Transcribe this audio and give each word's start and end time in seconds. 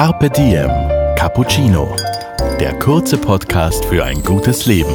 Carpe 0.00 0.30
Diem 0.30 0.70
Cappuccino. 1.14 1.94
Der 2.58 2.72
kurze 2.78 3.18
Podcast 3.18 3.84
für 3.84 4.02
ein 4.02 4.22
gutes 4.22 4.64
Leben. 4.64 4.94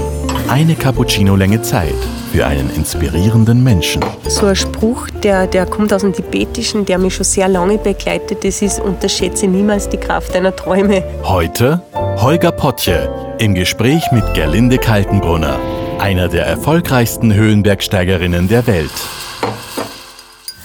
Eine 0.49 0.73
Cappuccino-Länge 0.73 1.61
Zeit 1.61 1.93
für 2.31 2.47
einen 2.47 2.71
inspirierenden 2.71 3.63
Menschen. 3.63 4.03
So 4.27 4.47
ein 4.47 4.55
Spruch, 4.55 5.07
der, 5.21 5.45
der 5.45 5.67
kommt 5.67 5.93
aus 5.93 6.01
dem 6.01 6.11
Tibetischen, 6.11 6.85
der 6.85 6.97
mich 6.97 7.13
schon 7.13 7.23
sehr 7.23 7.47
lange 7.47 7.77
begleitet. 7.77 8.43
Das 8.43 8.63
ist, 8.63 8.79
unterschätze 8.79 9.45
niemals 9.45 9.87
die 9.87 9.97
Kraft 9.97 10.33
deiner 10.33 10.55
Träume. 10.55 11.03
Heute 11.21 11.83
Holger 11.93 12.51
Potje 12.51 13.35
im 13.37 13.53
Gespräch 13.53 14.11
mit 14.11 14.33
Gerlinde 14.33 14.79
Kaltenbrunner, 14.79 15.59
einer 15.99 16.29
der 16.29 16.47
erfolgreichsten 16.47 17.31
Höhenbergsteigerinnen 17.31 18.47
der 18.47 18.65
Welt. 18.65 18.89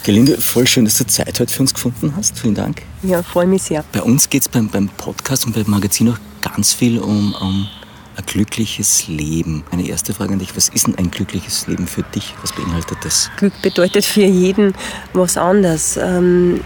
Gelinde, 0.02 0.40
voll 0.40 0.66
schön, 0.66 0.86
dass 0.86 0.96
du 0.96 1.06
Zeit 1.06 1.38
heute 1.40 1.52
für 1.52 1.60
uns 1.60 1.74
gefunden 1.74 2.14
hast. 2.16 2.38
Vielen 2.38 2.54
Dank. 2.54 2.82
Ja, 3.02 3.22
freue 3.22 3.46
mich 3.46 3.64
sehr. 3.64 3.84
Bei 3.92 4.02
uns 4.02 4.30
geht 4.30 4.42
es 4.42 4.48
beim, 4.48 4.68
beim 4.68 4.88
Podcast 4.88 5.44
und 5.44 5.54
beim 5.54 5.68
Magazin 5.68 6.08
auch 6.08 6.18
ganz 6.40 6.72
viel 6.72 6.98
um, 6.98 7.34
um 7.40 7.68
ein 8.16 8.24
glückliches 8.24 9.08
Leben. 9.08 9.62
Meine 9.70 9.86
erste 9.86 10.14
Frage 10.14 10.32
an 10.32 10.38
dich, 10.38 10.56
was 10.56 10.70
ist 10.70 10.86
denn 10.86 10.96
ein 10.96 11.10
glückliches 11.10 11.66
Leben 11.66 11.86
für 11.86 12.02
dich? 12.02 12.34
Was 12.40 12.52
beinhaltet 12.52 12.98
das? 13.02 13.30
Glück 13.36 13.52
bedeutet 13.60 14.04
für 14.06 14.24
jeden 14.24 14.74
was 15.12 15.36
anderes. 15.36 15.98
Ähm, 15.98 16.62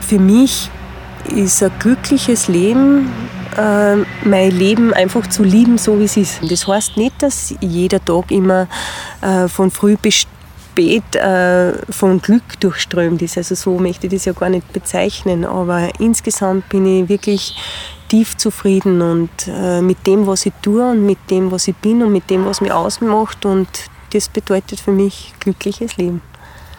für 0.00 0.18
mich 0.18 0.68
ist 1.34 1.62
ein 1.62 1.72
glückliches 1.78 2.48
Leben 2.48 3.08
äh, 3.56 3.96
mein 4.24 4.50
Leben 4.50 4.92
einfach 4.92 5.26
zu 5.28 5.42
lieben, 5.42 5.78
so 5.78 5.98
wie 5.98 6.04
es 6.04 6.16
ist. 6.16 6.40
Das 6.50 6.66
heißt 6.66 6.96
nicht, 6.96 7.22
dass 7.22 7.54
jeder 7.60 8.04
Tag 8.04 8.30
immer 8.30 8.68
äh, 9.22 9.48
von 9.48 9.70
früh 9.70 9.96
bis 9.96 10.26
spät 10.76 11.16
äh, 11.16 11.72
von 11.90 12.20
Glück 12.20 12.60
durchströmt 12.60 13.22
ist. 13.22 13.38
Also 13.38 13.54
so 13.54 13.78
möchte 13.78 14.06
ich 14.06 14.12
das 14.12 14.26
ja 14.26 14.32
gar 14.32 14.50
nicht 14.50 14.70
bezeichnen. 14.72 15.44
Aber 15.44 15.90
insgesamt 15.98 16.68
bin 16.68 16.86
ich 16.86 17.08
wirklich 17.08 17.56
tief 18.08 18.36
zufrieden 18.36 19.00
und 19.00 19.30
äh, 19.48 19.80
mit 19.80 20.06
dem, 20.06 20.26
was 20.26 20.44
ich 20.44 20.52
tue 20.62 20.86
und 20.90 21.04
mit 21.04 21.18
dem, 21.30 21.50
was 21.50 21.66
ich 21.66 21.76
bin 21.76 22.02
und 22.02 22.12
mit 22.12 22.28
dem, 22.28 22.44
was 22.44 22.60
mich 22.60 22.72
ausmacht. 22.72 23.46
Und 23.46 23.68
das 24.12 24.28
bedeutet 24.28 24.78
für 24.78 24.92
mich 24.92 25.32
glückliches 25.40 25.96
Leben. 25.96 26.20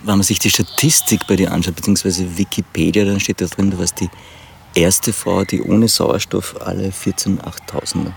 Wenn 0.03 0.17
man 0.17 0.23
sich 0.23 0.38
die 0.38 0.52
Statistik 0.52 1.21
bei 1.27 1.36
dir 1.36 1.52
anschaut, 1.52 1.75
beziehungsweise 1.75 2.38
Wikipedia, 2.38 3.03
dann 3.03 3.19
steht 3.19 3.41
da 3.41 3.45
drin, 3.45 3.71
du 3.71 3.80
warst 3.80 3.99
die 3.99 4.09
erste 4.75 5.11
Frau, 5.11 5.43
die 5.43 5.61
ohne 5.64 5.88
Sauerstoff 5.88 6.55
alle 6.61 6.91
14 6.91 7.39
8000er 7.39 8.14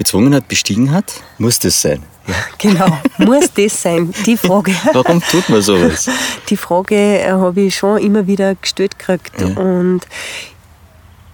bezwungen 0.00 0.34
hat, 0.34 0.48
bestiegen 0.48 0.92
hat. 0.92 1.12
Muss 1.36 1.58
das 1.58 1.82
sein? 1.82 2.02
Ja. 2.26 2.34
Genau, 2.58 2.98
muss 3.18 3.52
das 3.52 3.82
sein? 3.82 4.14
Die 4.24 4.36
Frage. 4.36 4.72
Warum 4.94 5.20
tut 5.20 5.48
man 5.50 5.60
sowas? 5.60 6.08
Die 6.48 6.56
Frage 6.56 6.96
äh, 6.96 7.30
habe 7.32 7.60
ich 7.60 7.76
schon 7.76 7.98
immer 7.98 8.26
wieder 8.26 8.54
gestellt 8.54 8.98
gekriegt. 8.98 9.38
Ja. 9.38 9.48
Und 9.60 10.00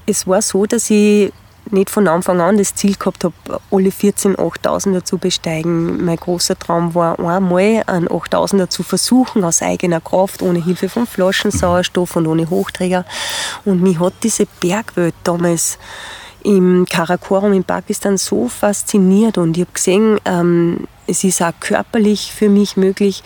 es 0.07 0.27
war 0.27 0.43
so, 0.43 0.67
dass 0.67 0.91
ich 0.91 1.33
nicht 1.71 1.91
von 1.91 2.09
Anfang 2.09 2.41
an 2.41 2.59
das 2.59 2.75
Ziel 2.75 2.97
gehabt 2.97 3.23
habe, 3.23 3.35
alle 3.71 3.91
14 3.93 4.37
8000er 4.37 5.05
zu 5.05 5.19
besteigen. 5.19 6.05
Mein 6.05 6.17
großer 6.17 6.59
Traum 6.59 6.95
war 6.95 7.19
einmal, 7.21 7.85
einen 7.87 8.09
8000er 8.09 8.69
zu 8.69 8.83
versuchen, 8.83 9.45
aus 9.45 9.63
eigener 9.63 10.01
Kraft, 10.01 10.43
ohne 10.43 10.65
Hilfe 10.65 10.89
von 10.89 11.07
Flaschensauerstoff 11.07 12.17
und 12.17 12.27
ohne 12.27 12.51
Hochträger. 12.51 13.05
Und 13.65 13.81
mich 13.83 14.01
hat 14.01 14.15
diese 14.23 14.47
Bergwelt 14.61 15.15
damals 15.25 15.79
im 16.47 16.87
Karakorum 16.89 17.53
in 17.53 17.65
Pakistan 17.65 18.17
so 18.17 18.47
fasziniert 18.49 19.37
und 19.37 19.57
ich 19.57 19.63
habe 19.63 19.73
gesehen, 19.73 20.21
ähm, 20.25 20.87
es 21.09 21.25
ist 21.25 21.43
auch 21.43 21.53
körperlich 21.59 22.33
für 22.33 22.49
mich 22.49 22.77
möglich 22.77 23.25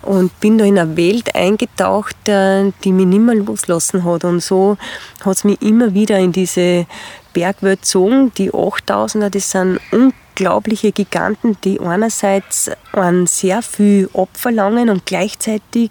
und 0.00 0.38
bin 0.40 0.56
da 0.56 0.64
in 0.64 0.78
eine 0.78 0.96
Welt 0.96 1.34
eingetaucht, 1.34 2.28
äh, 2.28 2.72
die 2.82 2.92
mich 2.92 3.06
nicht 3.06 3.20
mehr 3.20 3.34
loslassen 3.34 4.04
hat. 4.04 4.24
Und 4.24 4.40
so 4.40 4.78
hat 5.24 5.36
es 5.36 5.44
mich 5.44 5.60
immer 5.60 5.92
wieder 5.92 6.18
in 6.18 6.32
diese 6.32 6.86
Bergwelt 7.34 7.82
gezogen. 7.82 8.32
Die 8.36 8.50
8000er, 8.50 9.28
das 9.28 9.50
sind 9.50 9.80
unglaubliche 9.90 10.92
Giganten, 10.92 11.58
die 11.64 11.80
einerseits 11.80 12.70
an 12.92 13.26
sehr 13.26 13.60
viel 13.60 14.08
abverlangen 14.14 14.88
und 14.88 15.04
gleichzeitig, 15.04 15.90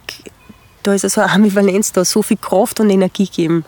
da 0.81 0.93
ist 0.93 1.03
also 1.03 1.21
eine 1.21 1.31
Ambivalenz 1.33 1.91
da, 1.91 2.03
so 2.03 2.23
viel 2.23 2.37
Kraft 2.37 2.79
und 2.79 2.89
Energie 2.89 3.27
geben. 3.27 3.63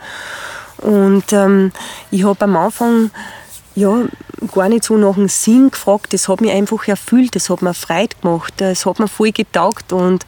Und 0.79 1.31
ähm, 1.31 1.71
ich 2.11 2.23
habe 2.23 2.41
am 2.45 2.55
Anfang 2.55 3.11
ja, 3.75 4.05
gar 4.53 4.69
nicht 4.69 4.85
so 4.85 4.97
nach 4.97 5.15
dem 5.15 5.27
Sinn 5.27 5.69
gefragt. 5.69 6.13
Das 6.13 6.27
hat 6.27 6.41
mich 6.41 6.51
einfach 6.51 6.87
erfüllt, 6.87 7.35
das 7.35 7.49
hat 7.49 7.61
mir 7.61 7.73
Freude 7.73 8.15
gemacht, 8.21 8.53
das 8.57 8.85
hat 8.85 8.99
mir 8.99 9.07
voll 9.07 9.31
getaugt. 9.31 9.91
Und 9.91 10.25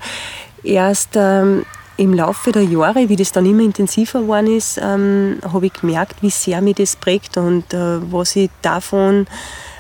erst 0.64 1.12
ähm, 1.16 1.66
im 1.96 2.14
Laufe 2.14 2.52
der 2.52 2.64
Jahre, 2.64 3.10
wie 3.10 3.16
das 3.16 3.32
dann 3.32 3.46
immer 3.46 3.64
intensiver 3.64 4.22
geworden 4.22 4.56
ist, 4.56 4.80
ähm, 4.82 5.40
habe 5.52 5.68
ich 5.68 5.74
gemerkt, 5.74 6.22
wie 6.22 6.30
sehr 6.30 6.62
mich 6.62 6.76
das 6.76 6.96
prägt 6.96 7.38
und 7.38 7.74
äh, 7.74 8.00
was 8.12 8.36
ich 8.36 8.50
davon 8.62 9.28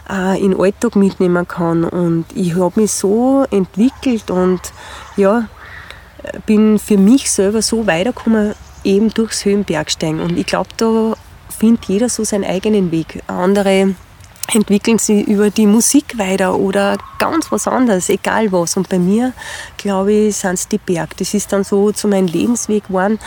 äh, 0.09 0.41
in 0.41 0.51
den 0.51 0.59
Alltag 0.59 0.95
mitnehmen 0.95 1.47
kann. 1.47 1.83
Und 1.83 2.25
ich 2.33 2.56
habe 2.56 2.79
mich 2.79 2.91
so 2.91 3.45
entwickelt 3.51 4.31
und 4.31 4.61
ja, 5.17 5.47
bin 6.45 6.79
für 6.79 6.97
mich 6.97 7.29
selber 7.29 7.61
so 7.61 7.85
weitergekommen, 7.85 8.56
eben 8.87 9.13
durchs 9.13 9.45
Höhenbergsteigen. 9.45 10.21
Und 10.21 10.37
ich 10.37 10.45
glaube, 10.45 10.69
da 10.77 11.13
findet 11.49 11.85
jeder 11.85 12.09
so 12.09 12.23
seinen 12.23 12.45
eigenen 12.45 12.91
Weg. 12.91 13.21
Andere 13.27 13.95
entwickeln 14.53 14.97
sich 14.97 15.27
über 15.27 15.49
die 15.49 15.67
Musik 15.67 16.17
weiter 16.17 16.55
oder 16.55 16.97
ganz 17.19 17.51
was 17.51 17.67
anderes, 17.67 18.09
egal 18.09 18.51
was. 18.51 18.77
Und 18.77 18.87
bei 18.87 18.97
mir, 18.97 19.33
glaube 19.75 20.13
ich, 20.13 20.37
sind 20.37 20.53
es 20.53 20.67
die 20.67 20.77
Berg. 20.77 21.17
Das 21.17 21.33
ist 21.33 21.51
dann 21.51 21.63
so 21.63 21.91
zu 21.91 22.07
meinem 22.07 22.27
Lebensweg 22.27 22.87
geworden, 22.87 23.19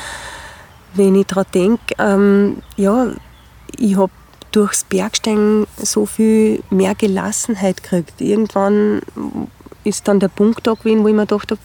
wenn 0.95 1.15
ich 1.15 1.27
daran 1.27 1.47
denke, 1.55 1.95
ähm, 1.99 2.63
ja, 2.77 3.09
ich 3.77 3.97
habe 3.97 4.11
durchs 4.51 4.83
Bergsteigen 4.85 5.67
so 5.77 6.07
viel 6.07 6.63
mehr 6.71 6.95
Gelassenheit 6.95 7.83
gekriegt. 7.83 8.21
Irgendwann 8.21 9.03
ist 9.85 10.09
dann 10.09 10.21
der 10.21 10.29
Punkt 10.29 10.67
da 10.67 10.75
gewesen, 10.75 11.05
wo 11.05 11.09
ich 11.09 11.15
mir 11.15 11.27
gedacht 11.27 11.53
habe, 11.53 11.61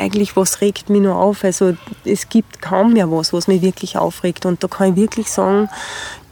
eigentlich, 0.00 0.36
was 0.36 0.60
regt 0.60 0.90
mich 0.90 1.02
nur 1.02 1.16
auf? 1.16 1.44
Also 1.44 1.76
es 2.04 2.28
gibt 2.28 2.60
kaum 2.60 2.94
mehr 2.94 3.10
was, 3.10 3.32
was 3.32 3.48
mich 3.48 3.62
wirklich 3.62 3.96
aufregt. 3.96 4.46
Und 4.46 4.62
da 4.62 4.68
kann 4.68 4.90
ich 4.90 4.96
wirklich 4.96 5.30
sagen, 5.30 5.68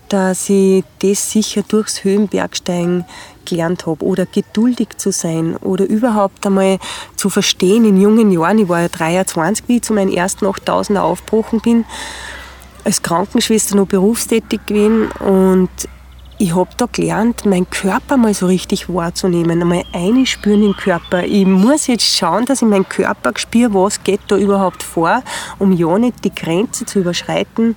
dass 0.08 0.48
ich 0.48 0.84
das 1.00 1.30
sicher 1.30 1.62
durchs 1.62 2.02
Höhenbergsteigen 2.02 3.04
gelernt 3.44 3.86
habe. 3.86 4.04
Oder 4.04 4.26
geduldig 4.26 4.88
zu 4.96 5.12
sein 5.12 5.56
oder 5.56 5.84
überhaupt 5.84 6.46
einmal 6.46 6.78
zu 7.16 7.30
verstehen 7.30 7.84
in 7.84 8.00
jungen 8.00 8.30
Jahren. 8.30 8.58
Ich 8.58 8.68
war 8.68 8.80
ja 8.80 8.88
23, 8.88 9.68
wie 9.68 9.76
ich 9.76 9.82
zu 9.82 9.92
meinen 9.92 10.12
ersten 10.12 10.46
8000er 10.46 11.00
aufgebrochen 11.00 11.60
bin. 11.60 11.84
Als 12.84 13.02
Krankenschwester 13.02 13.76
noch 13.76 13.86
berufstätig 13.86 14.60
gewesen 14.66 15.10
und 15.20 15.68
ich 16.38 16.54
habe 16.54 16.70
da 16.76 16.86
gelernt, 16.86 17.44
meinen 17.44 17.68
Körper 17.68 18.16
mal 18.16 18.32
so 18.32 18.46
richtig 18.46 18.88
wahrzunehmen, 18.88 19.60
einmal 19.60 19.82
einspüren 19.92 20.62
in 20.62 20.72
den 20.72 20.76
Körper. 20.76 21.24
Ich 21.24 21.44
muss 21.44 21.88
jetzt 21.88 22.16
schauen, 22.16 22.44
dass 22.44 22.62
ich 22.62 22.68
meinen 22.68 22.88
Körper 22.88 23.32
spüre, 23.36 23.74
was 23.74 24.04
geht 24.04 24.20
da 24.28 24.36
überhaupt 24.36 24.84
vor, 24.84 25.22
um 25.58 25.72
ja 25.72 25.98
nicht 25.98 26.24
die 26.24 26.34
Grenze 26.34 26.86
zu 26.86 27.00
überschreiten, 27.00 27.74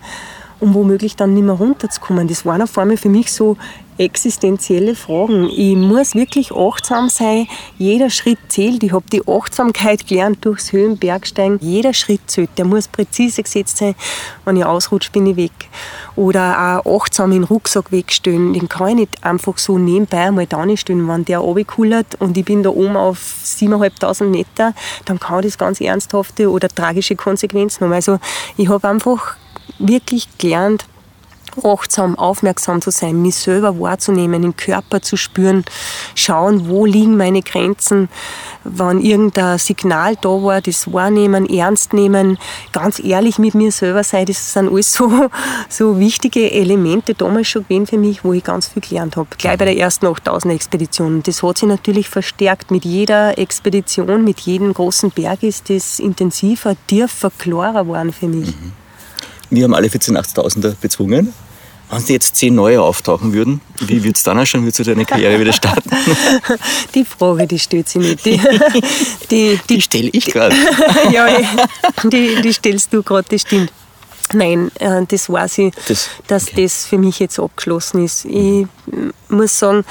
um 0.59 0.75
womöglich 0.75 1.15
dann 1.15 1.33
nicht 1.33 1.43
mehr 1.43 1.55
runterzukommen. 1.55 2.27
Das 2.27 2.45
waren 2.45 2.61
auf 2.61 2.77
einmal 2.77 2.97
für 2.97 3.09
mich 3.09 3.33
so 3.33 3.57
existenzielle 4.01 4.95
Fragen. 4.95 5.49
Ich 5.49 5.75
muss 5.75 6.15
wirklich 6.15 6.51
achtsam 6.51 7.09
sein. 7.09 7.47
Jeder 7.77 8.09
Schritt 8.09 8.39
zählt. 8.49 8.83
Ich 8.83 8.91
habe 8.91 9.05
die 9.11 9.21
Achtsamkeit 9.27 10.07
gelernt 10.07 10.43
durchs 10.43 10.71
Höhenbergsteigen. 10.71 11.59
Jeder 11.61 11.93
Schritt 11.93 12.21
zählt. 12.25 12.49
Der 12.57 12.65
muss 12.65 12.87
präzise 12.87 13.43
gesetzt 13.43 13.77
sein. 13.77 13.95
Wenn 14.43 14.57
ich 14.57 14.65
ausrutsche, 14.65 15.11
bin 15.11 15.27
ich 15.27 15.35
weg. 15.35 15.51
Oder 16.15 16.81
auch 16.83 17.01
achtsam 17.03 17.31
den 17.31 17.43
Rucksack 17.43 17.91
wegstellen. 17.91 18.53
Den 18.53 18.67
kann 18.67 18.89
ich 18.89 18.95
nicht 18.95 19.23
einfach 19.23 19.57
so 19.57 19.77
nebenbei 19.77 20.27
einmal 20.27 20.47
da 20.47 20.65
stellen. 20.75 21.07
Wenn 21.07 21.25
der 21.25 21.39
runterkullert 21.39 22.15
und 22.19 22.37
ich 22.37 22.45
bin 22.45 22.63
da 22.63 22.69
oben 22.69 22.97
auf 22.97 23.19
7.500 23.45 24.23
Meter, 24.25 24.73
dann 25.05 25.19
kann 25.19 25.41
das 25.43 25.57
ganz 25.57 25.79
ernsthafte 25.79 26.49
oder 26.49 26.67
tragische 26.67 27.15
Konsequenzen 27.15 27.85
haben. 27.85 27.93
Also 27.93 28.19
ich 28.57 28.69
habe 28.69 28.87
einfach 28.87 29.35
wirklich 29.79 30.27
gelernt, 30.37 30.85
achtsam, 31.63 32.17
aufmerksam 32.17 32.81
zu 32.81 32.91
sein, 32.91 33.21
mich 33.21 33.35
selber 33.35 33.79
wahrzunehmen, 33.79 34.41
den 34.41 34.55
Körper 34.55 35.01
zu 35.01 35.17
spüren, 35.17 35.65
schauen, 36.15 36.67
wo 36.69 36.85
liegen 36.85 37.17
meine 37.17 37.41
Grenzen, 37.41 38.09
wann 38.63 39.01
irgendein 39.01 39.57
Signal 39.57 40.15
da 40.21 40.29
war, 40.29 40.61
das 40.61 40.91
wahrnehmen, 40.91 41.49
ernst 41.49 41.93
nehmen, 41.93 42.37
ganz 42.71 42.99
ehrlich 42.99 43.39
mit 43.39 43.55
mir 43.55 43.71
selber 43.71 44.03
sein, 44.03 44.25
das 44.25 44.53
sind 44.53 44.69
alles 44.69 44.93
so, 44.93 45.29
so 45.69 45.99
wichtige 45.99 46.51
Elemente 46.51 47.13
damals 47.13 47.47
schon 47.47 47.63
gewesen 47.63 47.87
für 47.87 47.97
mich, 47.97 48.23
wo 48.23 48.33
ich 48.33 48.43
ganz 48.43 48.67
viel 48.67 48.81
gelernt 48.81 49.17
habe. 49.17 49.27
Gleich 49.37 49.57
bei 49.57 49.65
der 49.65 49.77
ersten 49.77 50.05
8000 50.05 50.53
Expedition. 50.53 51.23
Das 51.23 51.43
hat 51.43 51.57
sich 51.57 51.67
natürlich 51.67 52.09
verstärkt. 52.09 52.71
Mit 52.71 52.85
jeder 52.85 53.37
Expedition, 53.37 54.23
mit 54.23 54.39
jedem 54.41 54.73
großen 54.73 55.11
Berg 55.11 55.43
ist 55.43 55.69
das 55.69 55.99
intensiver, 55.99 56.75
tiefer, 56.87 57.31
klarer 57.37 57.83
geworden 57.83 58.13
für 58.13 58.27
mich. 58.27 58.47
Mhm. 58.47 58.80
Wir 59.51 59.65
haben 59.65 59.75
alle 59.75 59.89
14 59.89 60.17
8000er 60.17 60.75
bezwungen. 60.81 61.33
Wenn 61.89 62.05
jetzt 62.07 62.37
zehn 62.37 62.55
neue 62.55 62.81
auftauchen 62.81 63.33
würden, 63.33 63.59
wie 63.81 64.01
würde 64.05 64.15
es 64.15 64.23
dann 64.23 64.39
ausschauen? 64.39 64.63
Würdest 64.63 64.79
du 64.79 64.83
deine 64.85 65.03
Karriere 65.03 65.37
wieder 65.37 65.51
starten? 65.51 65.89
Die 66.95 67.03
Frage, 67.03 67.45
die 67.47 67.59
stellt 67.59 67.89
sich 67.89 68.01
nicht. 68.01 68.25
Die, 68.25 68.37
die, 68.39 68.79
die, 69.29 69.59
die 69.69 69.81
stelle 69.81 70.09
ich 70.13 70.25
gerade. 70.27 70.55
ja, 71.11 71.27
die, 72.05 72.41
die 72.41 72.53
stellst 72.53 72.93
du 72.93 73.03
gerade, 73.03 73.27
das 73.29 73.41
stimmt. 73.41 73.73
Nein, 74.33 74.71
äh, 74.79 75.05
das 75.05 75.29
weiß 75.29 75.57
ich, 75.57 75.73
Das- 75.89 76.07
dass 76.27 76.47
okay. 76.47 76.63
das 76.63 76.85
für 76.85 76.97
mich 76.97 77.19
jetzt 77.19 77.37
abgeschlossen 77.37 78.05
ist. 78.05 78.23
Ich 78.23 78.65
muss 79.27 79.59
sagen, 79.59 79.83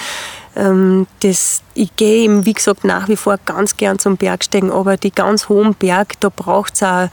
das, 0.55 1.63
ich 1.75 1.95
gehe 1.95 2.25
eben, 2.25 2.45
wie 2.45 2.53
gesagt, 2.53 2.85
nach 2.85 3.09
wie 3.09 3.17
vor 3.17 3.39
ganz 3.45 3.77
gern 3.77 3.99
zum 3.99 4.17
Bergsteigen, 4.17 4.73
aber 4.73 4.97
die 4.97 5.13
ganz 5.13 5.49
hohen 5.49 5.75
Berg, 5.75 6.19
da 6.21 6.29
braucht 6.29 6.75
es 6.75 6.83
auch 6.83 7.09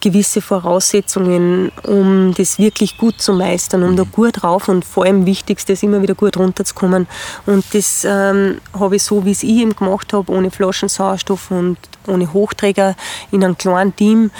gewisse 0.00 0.42
Voraussetzungen, 0.42 1.72
um 1.86 2.34
das 2.34 2.58
wirklich 2.58 2.98
gut 2.98 3.22
zu 3.22 3.32
meistern, 3.32 3.82
um 3.84 3.96
da 3.96 4.02
gut 4.02 4.44
rauf 4.44 4.68
und 4.68 4.84
vor 4.84 5.04
allem 5.06 5.24
wichtigste 5.24 5.72
ist 5.72 5.82
immer 5.82 6.02
wieder 6.02 6.14
gut 6.14 6.36
runterzukommen. 6.36 7.06
Und 7.46 7.64
das 7.72 8.04
ähm, 8.04 8.60
habe 8.78 8.96
ich 8.96 9.02
so, 9.02 9.24
wie 9.24 9.30
es 9.30 9.42
ich 9.42 9.56
eben 9.56 9.74
gemacht 9.74 10.12
habe, 10.12 10.30
ohne 10.30 10.50
Flaschensauerstoff 10.50 11.50
und 11.50 11.78
ohne 12.06 12.34
Hochträger 12.34 12.96
in 13.30 13.42
einem 13.42 13.56
kleinen 13.56 13.96
Team, 13.96 14.30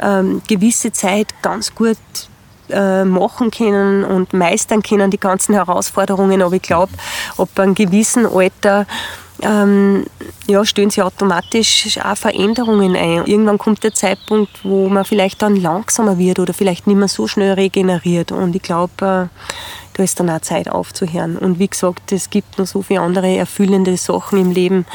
ähm, 0.00 0.40
gewisse 0.48 0.90
Zeit 0.92 1.34
ganz 1.42 1.74
gut 1.74 1.98
äh, 2.70 3.04
machen 3.04 3.50
können 3.50 4.04
und 4.04 4.32
meistern 4.32 4.82
können, 4.82 5.10
die 5.10 5.20
ganzen 5.20 5.54
Herausforderungen. 5.54 6.42
Aber 6.42 6.54
ich 6.54 6.62
glaube, 6.62 6.92
ab 7.40 7.58
einem 7.58 7.74
gewissen 7.74 8.26
Alter 8.26 8.86
ähm, 9.42 10.06
ja, 10.46 10.64
stellen 10.64 10.90
sich 10.90 11.02
automatisch 11.02 11.98
auch 12.02 12.16
Veränderungen 12.16 12.96
ein. 12.96 13.26
Irgendwann 13.26 13.58
kommt 13.58 13.82
der 13.82 13.94
Zeitpunkt, 13.94 14.50
wo 14.64 14.88
man 14.88 15.04
vielleicht 15.04 15.42
dann 15.42 15.56
langsamer 15.56 16.18
wird 16.18 16.38
oder 16.38 16.52
vielleicht 16.52 16.86
nicht 16.86 16.96
mehr 16.96 17.08
so 17.08 17.26
schnell 17.26 17.54
regeneriert. 17.54 18.32
Und 18.32 18.54
ich 18.54 18.62
glaube, 18.62 18.92
äh, 19.00 19.44
da 19.94 20.02
ist 20.02 20.20
dann 20.20 20.30
auch 20.30 20.40
Zeit 20.40 20.68
aufzuhören. 20.68 21.36
Und 21.36 21.58
wie 21.58 21.68
gesagt, 21.68 22.12
es 22.12 22.30
gibt 22.30 22.58
noch 22.58 22.66
so 22.66 22.82
viele 22.82 23.00
andere 23.00 23.36
erfüllende 23.36 23.96
Sachen 23.96 24.38
im 24.38 24.50
Leben. 24.50 24.86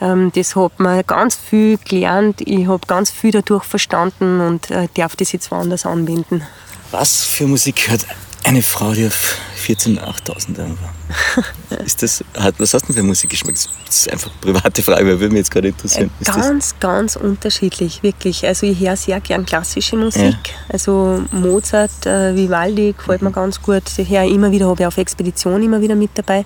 Ähm, 0.00 0.30
das 0.34 0.56
hat 0.56 0.78
man 0.78 1.02
ganz 1.06 1.36
viel 1.36 1.78
gelernt. 1.78 2.40
Ich 2.42 2.66
habe 2.66 2.86
ganz 2.86 3.10
viel 3.10 3.32
dadurch 3.32 3.64
verstanden 3.64 4.40
und 4.40 4.70
äh, 4.70 4.88
darf 4.94 5.16
das 5.16 5.32
jetzt 5.32 5.50
woanders 5.50 5.86
anwenden. 5.86 6.42
Was 6.90 7.22
für 7.24 7.46
Musik 7.46 7.88
hört 7.88 8.06
eine 8.44 8.62
Frau, 8.62 8.92
die 8.92 9.06
auf 9.06 9.36
14 9.56 9.98
8000 9.98 10.58
Euro 10.58 10.70
war? 10.70 11.84
Ist 11.84 12.02
das, 12.02 12.24
hat, 12.36 12.54
was 12.58 12.74
hast 12.74 12.84
du 12.84 12.92
denn 12.92 13.02
für 13.02 13.06
Musikgeschmack? 13.06 13.54
Das 13.54 13.96
ist 13.96 14.12
einfach 14.12 14.30
eine 14.42 14.52
private 14.52 14.82
Frage, 14.82 15.06
weil 15.06 15.20
würde 15.20 15.28
mich 15.28 15.40
jetzt 15.40 15.50
gerade 15.50 15.68
interessieren. 15.68 16.10
Ist 16.18 16.28
das, 16.28 16.36
Ganz, 16.36 16.74
ganz 16.80 17.16
unterschiedlich, 17.16 18.02
wirklich. 18.02 18.46
Also 18.46 18.66
ich 18.66 18.80
höre 18.80 18.96
sehr 18.96 19.20
gern 19.20 19.44
klassische 19.44 19.96
Musik. 19.96 20.22
Ja. 20.22 20.54
Also 20.68 21.22
Mozart, 21.30 22.06
äh, 22.06 22.34
Vivaldi 22.34 22.94
gefällt 22.96 23.22
mir 23.22 23.30
ganz 23.30 23.60
gut. 23.60 23.82
Ich 23.96 24.08
höre 24.08 24.24
immer 24.24 24.50
wieder, 24.50 24.66
habe 24.66 24.82
ich 24.82 24.86
auf 24.86 24.98
Expedition 24.98 25.62
immer 25.62 25.80
wieder 25.80 25.94
mit 25.94 26.10
dabei. 26.14 26.44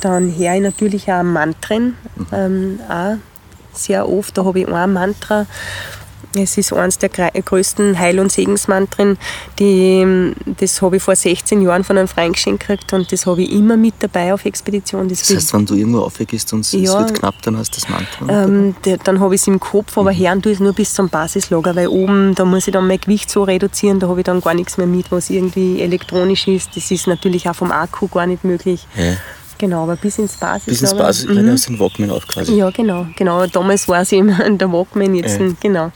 Dann 0.00 0.36
höre 0.36 0.54
ich 0.54 0.62
natürlich 0.62 1.12
auch 1.12 1.22
Mantren, 1.22 1.96
ähm, 2.32 2.80
auch 2.88 3.16
sehr 3.72 4.08
oft. 4.08 4.36
Da 4.36 4.44
habe 4.44 4.60
ich 4.60 4.68
ein 4.68 4.92
Mantra. 4.92 5.46
Es 6.36 6.56
ist 6.58 6.72
eines 6.72 6.98
der 6.98 7.08
größten 7.08 7.98
Heil- 7.98 8.18
und 8.20 8.30
Segensmantren. 8.32 9.18
Die, 9.58 10.32
das 10.58 10.82
habe 10.82 10.96
ich 10.96 11.02
vor 11.02 11.16
16 11.16 11.62
Jahren 11.62 11.84
von 11.84 11.96
einem 11.98 12.08
Freund 12.08 12.34
geschenkt 12.34 12.60
gekriegt 12.66 12.92
und 12.92 13.10
das 13.12 13.26
habe 13.26 13.42
ich 13.42 13.52
immer 13.52 13.76
mit 13.76 13.94
dabei 14.00 14.32
auf 14.34 14.44
Expedition. 14.44 15.08
das 15.08 15.28
heißt, 15.30 15.52
wenn 15.54 15.66
du 15.66 15.74
irgendwo 15.74 16.00
aufgehst 16.00 16.52
und 16.52 16.60
es 16.60 16.72
Ja. 16.72 16.98
wird 17.00 17.14
knapp, 17.14 17.34
dann 17.42 17.56
hast 17.56 17.76
du 17.76 17.80
das 17.80 17.88
Mantra. 17.88 18.44
ähm, 18.44 18.74
dann 19.04 19.20
habe 19.20 19.34
ich 19.34 19.40
es 19.40 19.46
im 19.46 19.60
Kopf, 19.60 19.96
aber 19.98 20.14
hören 20.14 20.42
tue 20.42 20.52
ich 20.52 20.56
es 20.58 20.60
nur 20.62 20.72
bis 20.72 20.92
zum 20.94 21.08
Basislager, 21.08 21.74
weil 21.76 21.88
oben, 21.88 22.34
da 22.34 22.44
muss 22.44 22.66
ich 22.66 22.72
dann 22.72 22.86
mein 22.86 23.00
Gewicht 23.00 23.30
so 23.30 23.42
reduzieren, 23.44 24.00
da 24.00 24.08
habe 24.08 24.20
ich 24.20 24.24
dann 24.24 24.40
gar 24.40 24.54
nichts 24.54 24.76
mehr 24.76 24.86
mit, 24.86 25.10
was 25.12 25.30
irgendwie 25.30 25.80
elektronisch 25.80 26.48
ist. 26.48 26.76
Das 26.76 26.90
ist 26.90 27.06
natürlich 27.06 27.48
auch 27.48 27.54
vom 27.54 27.70
Akku 27.72 28.08
gar 28.08 28.26
nicht 28.26 28.44
möglich. 28.44 28.86
Ja. 28.96 29.14
Genau, 29.56 29.84
aber 29.84 29.94
bis 29.96 30.18
ins 30.18 30.32
Basislager. 30.36 30.64
Bis 30.66 30.82
ins 30.82 30.94
Basis, 30.94 31.26
Mhm. 31.28 31.34
mhm. 31.46 31.50
hast 31.52 31.68
du 31.68 31.72
den 31.72 31.78
Walkman 31.80 32.10
auf 32.10 32.26
quasi. 32.26 32.54
Ja, 32.56 32.70
genau, 32.70 33.06
genau. 33.16 33.46
Damals 33.46 33.86
war 33.88 34.00
es 34.02 34.10
eben 34.12 34.58
der 34.58 34.72
Walkman, 34.72 35.14
jetzt, 35.14 35.40
Ja. 35.40 35.46
genau. 35.60 35.92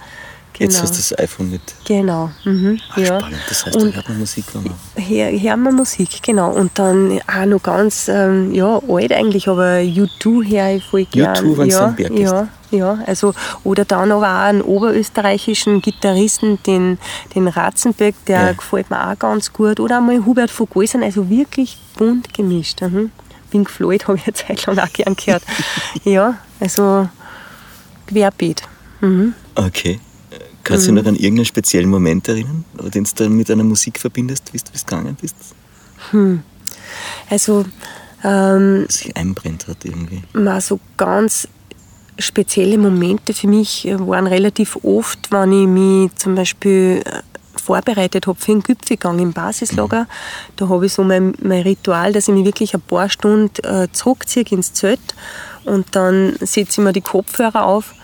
Jetzt 0.58 0.74
genau. 0.74 0.82
hast 0.82 0.92
du 0.94 1.14
das 1.14 1.18
iPhone 1.18 1.50
mit. 1.50 1.60
Genau. 1.86 2.30
Mhm. 2.44 2.80
Ach, 2.90 2.96
ja. 2.96 3.18
Spannend. 3.20 3.38
Das 3.48 3.64
heißt, 3.66 3.76
Und- 3.76 3.90
da 3.92 3.96
hört 3.96 4.08
man 4.08 4.18
Musik, 4.18 4.44
wenn 4.52 4.62
man. 4.64 4.74
Hör, 4.96 5.30
hören 5.40 5.62
wir 5.62 5.72
Musik, 5.72 6.22
genau. 6.22 6.50
Und 6.50 6.72
dann 6.78 7.20
auch 7.26 7.46
noch 7.46 7.62
ganz, 7.62 8.08
ähm, 8.08 8.52
ja, 8.52 8.80
alt 8.88 9.12
eigentlich, 9.12 9.48
aber 9.48 9.78
U2 9.78 10.44
höre 10.50 10.76
ich 10.76 10.84
voll 10.84 11.04
gern. 11.04 11.36
U2, 11.46 11.58
wenn's 11.58 11.74
ja, 11.74 11.84
am 11.86 11.94
Berg 11.96 12.10
ist. 12.10 12.20
ja, 12.20 12.48
ja, 12.70 12.98
also, 13.06 13.34
oder 13.64 13.84
dann 13.84 14.10
aber 14.10 14.26
auch 14.26 14.42
einen 14.46 14.62
oberösterreichischen 14.62 15.80
Gitarristen, 15.80 16.58
den, 16.64 16.98
den 17.34 17.46
Ratzenberg, 17.48 18.14
der 18.26 18.42
Ja. 18.46 18.52
gefällt 18.52 18.90
mir 18.90 19.10
auch 19.10 19.18
ganz 19.18 19.52
gut. 19.52 19.78
Oder 19.80 19.98
einmal 19.98 20.24
Hubert 20.26 20.50
von 20.50 20.68
Goisern, 20.68 21.02
also 21.02 21.30
wirklich 21.30 21.78
bunt 21.96 22.34
gemischt. 22.34 22.82
Mhm. 22.82 23.10
Pink 23.50 23.70
Floyd 23.70 24.06
habe 24.08 24.18
ich 24.18 24.24
eine 24.26 24.34
Zeit 24.34 24.66
lang 24.66 24.78
auch 24.78 24.92
gern 24.92 25.14
gehört. 25.16 25.42
ja, 26.04 26.34
also 26.60 27.08
querbeet. 28.06 28.62
Mhm. 29.00 29.34
Okay. 29.54 30.00
Kannst 30.68 30.86
du 30.86 30.92
dich 30.92 31.02
noch 31.02 31.08
an 31.08 31.16
irgendeinen 31.16 31.46
speziellen 31.46 31.88
Moment 31.88 32.28
erinnern, 32.28 32.64
den 32.94 33.04
du 33.04 33.10
dann 33.14 33.32
mit 33.36 33.50
einer 33.50 33.64
Musik 33.64 33.98
verbindest, 33.98 34.52
wie 34.52 34.58
du 34.58 34.64
gegangen 34.72 35.16
bist? 35.20 35.34
Also, 37.30 37.64
ähm, 38.24 38.86
sich 38.88 39.16
einbrennt 39.16 39.68
hat 39.68 39.84
irgendwie. 39.84 40.22
mal 40.32 40.60
so 40.60 40.80
ganz 40.96 41.48
spezielle 42.18 42.78
Momente 42.78 43.32
für 43.32 43.46
mich 43.46 43.86
äh, 43.86 43.98
waren 43.98 44.26
relativ 44.26 44.76
oft, 44.82 45.30
wenn 45.30 45.52
ich 45.52 45.66
mich 45.68 46.14
zum 46.16 46.34
Beispiel 46.34 47.02
äh, 47.04 47.22
vorbereitet 47.58 48.26
habe 48.26 48.38
für 48.38 48.52
einen 48.52 48.62
Gipfelgang 48.62 49.18
im 49.18 49.32
Basislager. 49.32 50.06
Da 50.56 50.68
habe 50.68 50.86
ich 50.86 50.92
so 50.92 51.04
mein, 51.04 51.34
mein 51.40 51.62
Ritual, 51.62 52.12
dass 52.12 52.28
ich 52.28 52.34
mich 52.34 52.44
wirklich 52.44 52.74
ein 52.74 52.80
paar 52.80 53.08
Stunden 53.08 53.50
äh, 53.64 53.88
zurückziehe 53.92 54.44
ins 54.50 54.72
Zelt 54.72 55.00
und 55.64 55.94
dann 55.94 56.34
setze 56.40 56.60
ich 56.60 56.78
mir 56.78 56.92
die 56.92 57.00
Kopfhörer 57.00 57.64
auf 57.64 57.94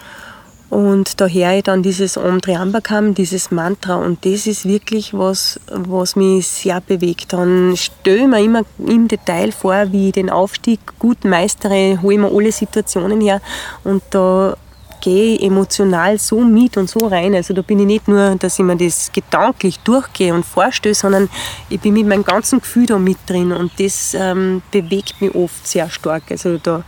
und 0.75 1.21
da 1.21 1.29
höre 1.29 1.53
ich 1.53 1.63
dann 1.63 1.85
dieses 1.85 2.17
Om 2.17 2.41
Triambakam, 2.41 3.15
dieses 3.15 3.53
Mantra. 3.53 3.95
Und 3.95 4.25
das 4.25 4.49
ist 4.49 4.67
wirklich 4.67 5.15
was, 5.15 5.61
was 5.69 6.17
mich 6.17 6.49
sehr 6.49 6.81
bewegt. 6.81 7.33
Dann 7.33 7.77
stelle 7.77 8.23
ich 8.23 8.27
mir 8.27 8.41
immer 8.43 8.63
im 8.85 9.07
Detail 9.07 9.53
vor, 9.53 9.93
wie 9.93 10.09
ich 10.09 10.15
den 10.15 10.31
Aufstieg 10.31 10.81
gut 10.99 11.25
meistere, 11.25 12.03
hole 12.03 12.19
mir 12.19 12.33
alle 12.35 12.51
Situationen 12.51 13.21
her. 13.21 13.41
Und 13.85 14.03
da 14.11 14.57
gehe 15.01 15.37
ich 15.37 15.45
emotional 15.45 16.19
so 16.19 16.41
mit 16.41 16.77
und 16.77 16.91
so 16.91 17.07
rein. 17.07 17.37
Also 17.37 17.55
da 17.55 17.63
bin 17.63 17.79
ich 17.79 17.87
nicht 17.87 18.09
nur, 18.09 18.35
dass 18.35 18.59
ich 18.59 18.65
mir 18.65 18.77
das 18.77 19.13
gedanklich 19.13 19.79
durchgehe 19.79 20.35
und 20.35 20.45
vorstelle, 20.45 20.97
sondern 20.97 21.29
ich 21.69 21.79
bin 21.81 21.95
mit 21.95 22.09
meinem 22.09 22.25
ganzen 22.25 22.59
Gefühl 22.59 22.87
da 22.87 22.99
mit 22.99 23.19
drin. 23.27 23.53
Und 23.53 23.71
das 23.79 24.13
ähm, 24.15 24.61
bewegt 24.73 25.21
mich 25.21 25.37
oft 25.37 25.69
sehr 25.69 25.89
stark. 25.89 26.25
Also 26.31 26.59
da 26.59 26.83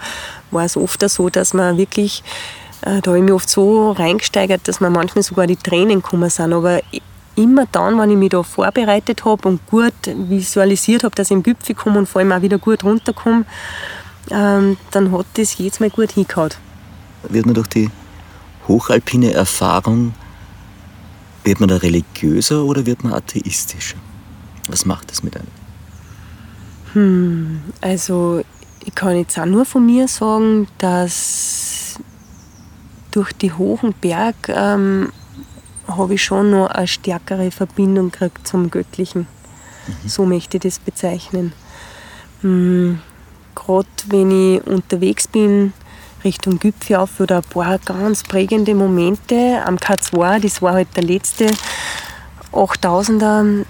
war 0.50 0.65
es 0.65 0.77
oft 0.77 1.09
so, 1.09 1.29
dass 1.29 1.55
man 1.55 1.79
wirklich 1.79 2.25
da 2.87 3.11
habe 3.11 3.19
ich 3.19 3.25
mich 3.25 3.33
oft 3.33 3.50
so 3.50 3.91
reingesteigert, 3.93 4.69
dass 4.69 4.81
mir 4.81 4.91
manchmal 4.91 5.25
sogar 5.25 5.49
die 5.49 5.56
Tränen 5.56 6.03
gekommen 6.03 6.31
sind. 6.31 6.53
Aber 6.53 6.81
immer 7.35 7.67
dann, 7.73 7.99
wenn 7.99 8.11
ich 8.11 8.17
mich 8.17 8.31
da 8.31 8.43
vorbereitet 8.43 9.25
habe 9.25 9.49
und 9.49 9.67
gut 9.67 9.93
visualisiert 10.05 11.03
habe, 11.03 11.15
dass 11.15 11.29
ich 11.29 11.37
im 11.37 11.43
Gipfel 11.43 11.75
komme 11.75 11.99
und 11.99 12.08
vor 12.08 12.20
allem 12.20 12.32
auch 12.32 12.43
wieder 12.43 12.58
gut 12.58 12.84
runterkomme, 12.84 13.44
ähm, 14.31 14.77
dann 14.93 15.13
hat 15.13 15.27
das 15.34 15.58
jedes 15.58 15.81
Mal 15.81 15.91
gut 15.91 16.13
hingehauen. 16.13 16.51
Wird 17.29 17.46
man 17.46 17.55
durch 17.55 17.69
die 17.69 17.91
hochalpine 18.69 19.32
Erfahrung, 19.32 20.15
wird 21.44 21.60
man 21.60 21.69
da 21.69 21.77
religiöser 21.77 22.65
oder 22.65 22.87
wird 22.87 23.05
man 23.05 23.13
atheistischer? 23.13 23.96
Was 24.69 24.84
macht 24.84 25.10
das 25.10 25.22
mit 25.22 25.37
einem? 25.37 25.49
Also 27.81 28.43
ich 28.84 28.94
kann 28.94 29.17
jetzt 29.17 29.39
auch 29.39 29.44
nur 29.44 29.65
von 29.65 29.84
mir 29.84 30.08
sagen, 30.08 30.67
dass 30.79 31.85
durch 33.17 33.32
die 33.32 33.53
hohen 33.53 33.94
Berg 33.94 34.37
ähm, 34.49 35.11
habe 35.89 36.15
ich 36.15 36.25
schon 36.25 36.51
noch 36.51 36.67
eine 36.67 36.87
stärkere 36.87 37.51
Verbindung 37.51 38.11
gekriegt 38.11 38.46
zum 38.46 38.70
Göttlichen. 38.70 39.27
So 40.06 40.27
möchte 40.27 40.58
ich 40.58 40.65
das 40.65 40.79
bezeichnen. 40.79 41.55
Hm, 42.43 43.01
Gerade 43.55 43.89
wenn 44.08 44.31
ich 44.31 44.67
unterwegs 44.67 45.29
bin, 45.29 45.73
Richtung 46.25 46.58
Gipfel 46.58 46.96
auf 46.96 47.19
oder 47.19 47.39
ein 47.39 47.43
paar 47.43 47.79
ganz 47.79 48.23
prägende 48.23 48.75
Momente 48.75 49.63
am 49.65 49.77
K2, 49.77 50.41
das 50.41 50.61
war 50.61 50.75
halt 50.75 50.89
der 50.94 51.05
letzte 51.05 51.46
8000er, 52.53 53.65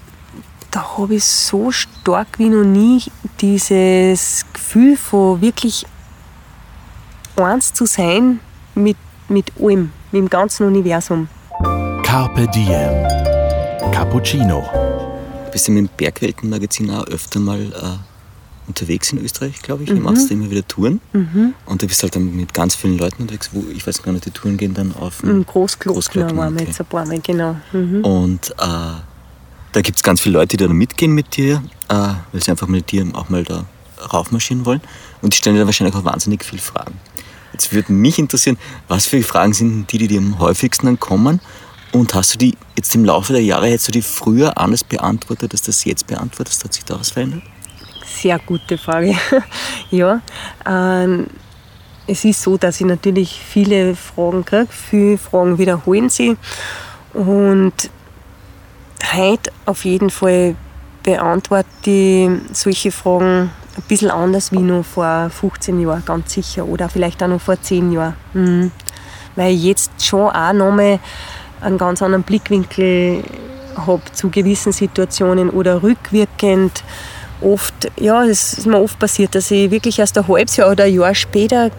da 0.71 0.97
habe 0.97 1.15
ich 1.15 1.23
so 1.23 1.71
stark 1.71 2.27
wie 2.37 2.49
noch 2.49 2.65
nie 2.65 3.01
dieses 3.39 4.45
Gefühl 4.51 4.97
von 4.97 5.39
wirklich 5.39 5.85
eins 7.37 7.71
zu 7.71 7.85
sein 7.85 8.41
mit, 8.75 8.97
mit 9.29 9.51
allem, 9.59 9.91
mit 10.11 10.21
dem 10.21 10.29
ganzen 10.29 10.67
Universum. 10.67 11.27
Carpe 12.03 12.47
Diem. 12.47 13.07
Cappuccino. 13.91 14.63
Du 15.45 15.51
bist 15.51 15.67
ja 15.67 15.73
mit 15.73 15.89
dem 15.89 15.89
Bergweltenmagazin 15.97 16.91
auch 16.91 17.07
öfter 17.07 17.39
mal 17.39 17.59
äh, 17.61 18.67
unterwegs 18.67 19.11
in 19.11 19.23
Österreich, 19.23 19.61
glaube 19.61 19.83
ich. 19.83 19.89
Ihr 19.89 19.95
machst 19.95 20.29
immer 20.29 20.49
wieder 20.49 20.67
Touren. 20.67 21.01
Und 21.65 21.81
du 21.81 21.87
bist 21.87 22.03
halt 22.03 22.15
dann 22.15 22.35
mit 22.35 22.53
ganz 22.53 22.75
vielen 22.75 22.97
Leuten 22.97 23.23
unterwegs, 23.23 23.49
wo 23.53 23.63
ich 23.73 23.85
weiß 23.87 24.03
gar 24.03 24.11
nicht, 24.11 24.25
die 24.25 24.31
Touren 24.31 24.57
gehen 24.57 24.73
dann 24.73 24.93
auf. 24.95 25.23
Im 25.23 25.45
Großglockner 25.45 25.93
Großglockner, 25.93 26.37
waren 26.37 26.57
wir 26.57 26.65
jetzt 26.65 26.79
ein 26.79 26.85
paar 26.85 27.05
Mal, 27.05 27.19
genau. 27.19 27.55
Mhm. 27.71 28.03
Und 28.03 28.51
äh, 28.51 28.55
da 29.71 29.81
gibt 29.81 29.97
es 29.97 30.03
ganz 30.03 30.21
viele 30.21 30.37
Leute, 30.37 30.57
die 30.57 30.67
da 30.67 30.71
mitgehen 30.71 31.13
mit 31.13 31.35
dir, 31.35 31.63
äh, 31.89 31.93
weil 31.93 32.41
sie 32.41 32.51
einfach 32.51 32.67
mit 32.67 32.91
dir 32.91 33.05
auch 33.13 33.29
mal 33.29 33.43
da 33.43 33.65
raufmarschieren 34.13 34.65
wollen. 34.65 34.81
Und 35.21 35.33
die 35.33 35.37
stellen 35.37 35.55
dir 35.55 35.65
wahrscheinlich 35.65 35.95
auch 35.95 36.05
wahnsinnig 36.05 36.43
viele 36.43 36.61
Fragen. 36.61 36.95
Jetzt 37.57 37.73
würde 37.73 37.91
mich 37.91 38.19
interessieren, 38.19 38.55
was 38.87 39.07
für 39.07 39.23
Fragen 39.23 39.51
sind 39.51 39.91
die, 39.91 39.97
die 39.97 40.07
dir 40.07 40.19
am 40.19 40.37
häufigsten 40.37 40.85
dann 40.85 40.99
kommen 40.99 41.41
Und 41.91 42.13
hast 42.13 42.35
du 42.35 42.37
die 42.37 42.55
jetzt 42.75 42.93
im 42.93 43.03
Laufe 43.03 43.33
der 43.33 43.41
Jahre, 43.41 43.65
hättest 43.65 43.87
du 43.87 43.93
die 43.93 44.03
früher 44.03 44.59
anders 44.59 44.83
beantwortet, 44.83 45.53
als 45.53 45.63
das 45.63 45.83
jetzt 45.83 46.05
beantwortest? 46.05 46.63
Hat 46.63 46.75
sich 46.75 46.85
da 46.85 46.99
was 46.99 47.09
verändert? 47.09 47.41
Sehr 48.05 48.37
gute 48.37 48.77
Frage. 48.77 49.15
ja, 49.89 50.21
ähm, 50.67 51.25
es 52.05 52.25
ist 52.25 52.43
so, 52.43 52.59
dass 52.59 52.79
ich 52.79 52.85
natürlich 52.85 53.41
viele 53.43 53.95
Fragen 53.95 54.45
kriege. 54.45 54.67
Viele 54.69 55.17
Fragen 55.17 55.57
wiederholen 55.57 56.09
sie. 56.09 56.37
Und 57.13 57.73
heute 59.15 59.51
auf 59.65 59.83
jeden 59.83 60.11
Fall 60.11 60.55
beantworte 61.01 61.65
ich 61.85 62.29
solche 62.55 62.91
Fragen 62.91 63.49
ein 63.77 63.83
bisschen 63.87 64.11
anders 64.11 64.51
wie 64.51 64.59
noch 64.59 64.83
vor 64.83 65.29
15 65.29 65.79
Jahren, 65.79 66.03
ganz 66.05 66.33
sicher. 66.33 66.65
Oder 66.65 66.89
vielleicht 66.89 67.21
auch 67.21 67.27
noch 67.27 67.41
vor 67.41 67.61
10 67.61 67.91
Jahren. 67.91 68.15
Mhm. 68.33 68.71
Weil 69.35 69.53
ich 69.53 69.63
jetzt 69.63 70.05
schon 70.05 70.29
auch 70.29 70.53
nochmal 70.53 70.99
einen 71.61 71.77
ganz 71.77 72.01
anderen 72.01 72.23
Blickwinkel 72.23 73.23
habe 73.75 74.01
zu 74.13 74.29
gewissen 74.29 74.71
Situationen 74.71 75.49
oder 75.49 75.83
rückwirkend. 75.83 76.83
Oft, 77.41 77.91
ja, 77.97 78.23
es 78.23 78.57
ist 78.57 78.65
mir 78.65 78.81
oft 78.81 78.97
passiert, 78.97 79.35
dass 79.35 79.51
ich 79.51 79.69
wirklich 79.69 79.99
erst 79.99 80.17
ein 80.17 80.27
halbes 80.27 80.57
Jahr 80.57 80.71
oder 80.71 80.85
ein 80.85 80.93
Jahr 80.93 81.13
später 81.13 81.69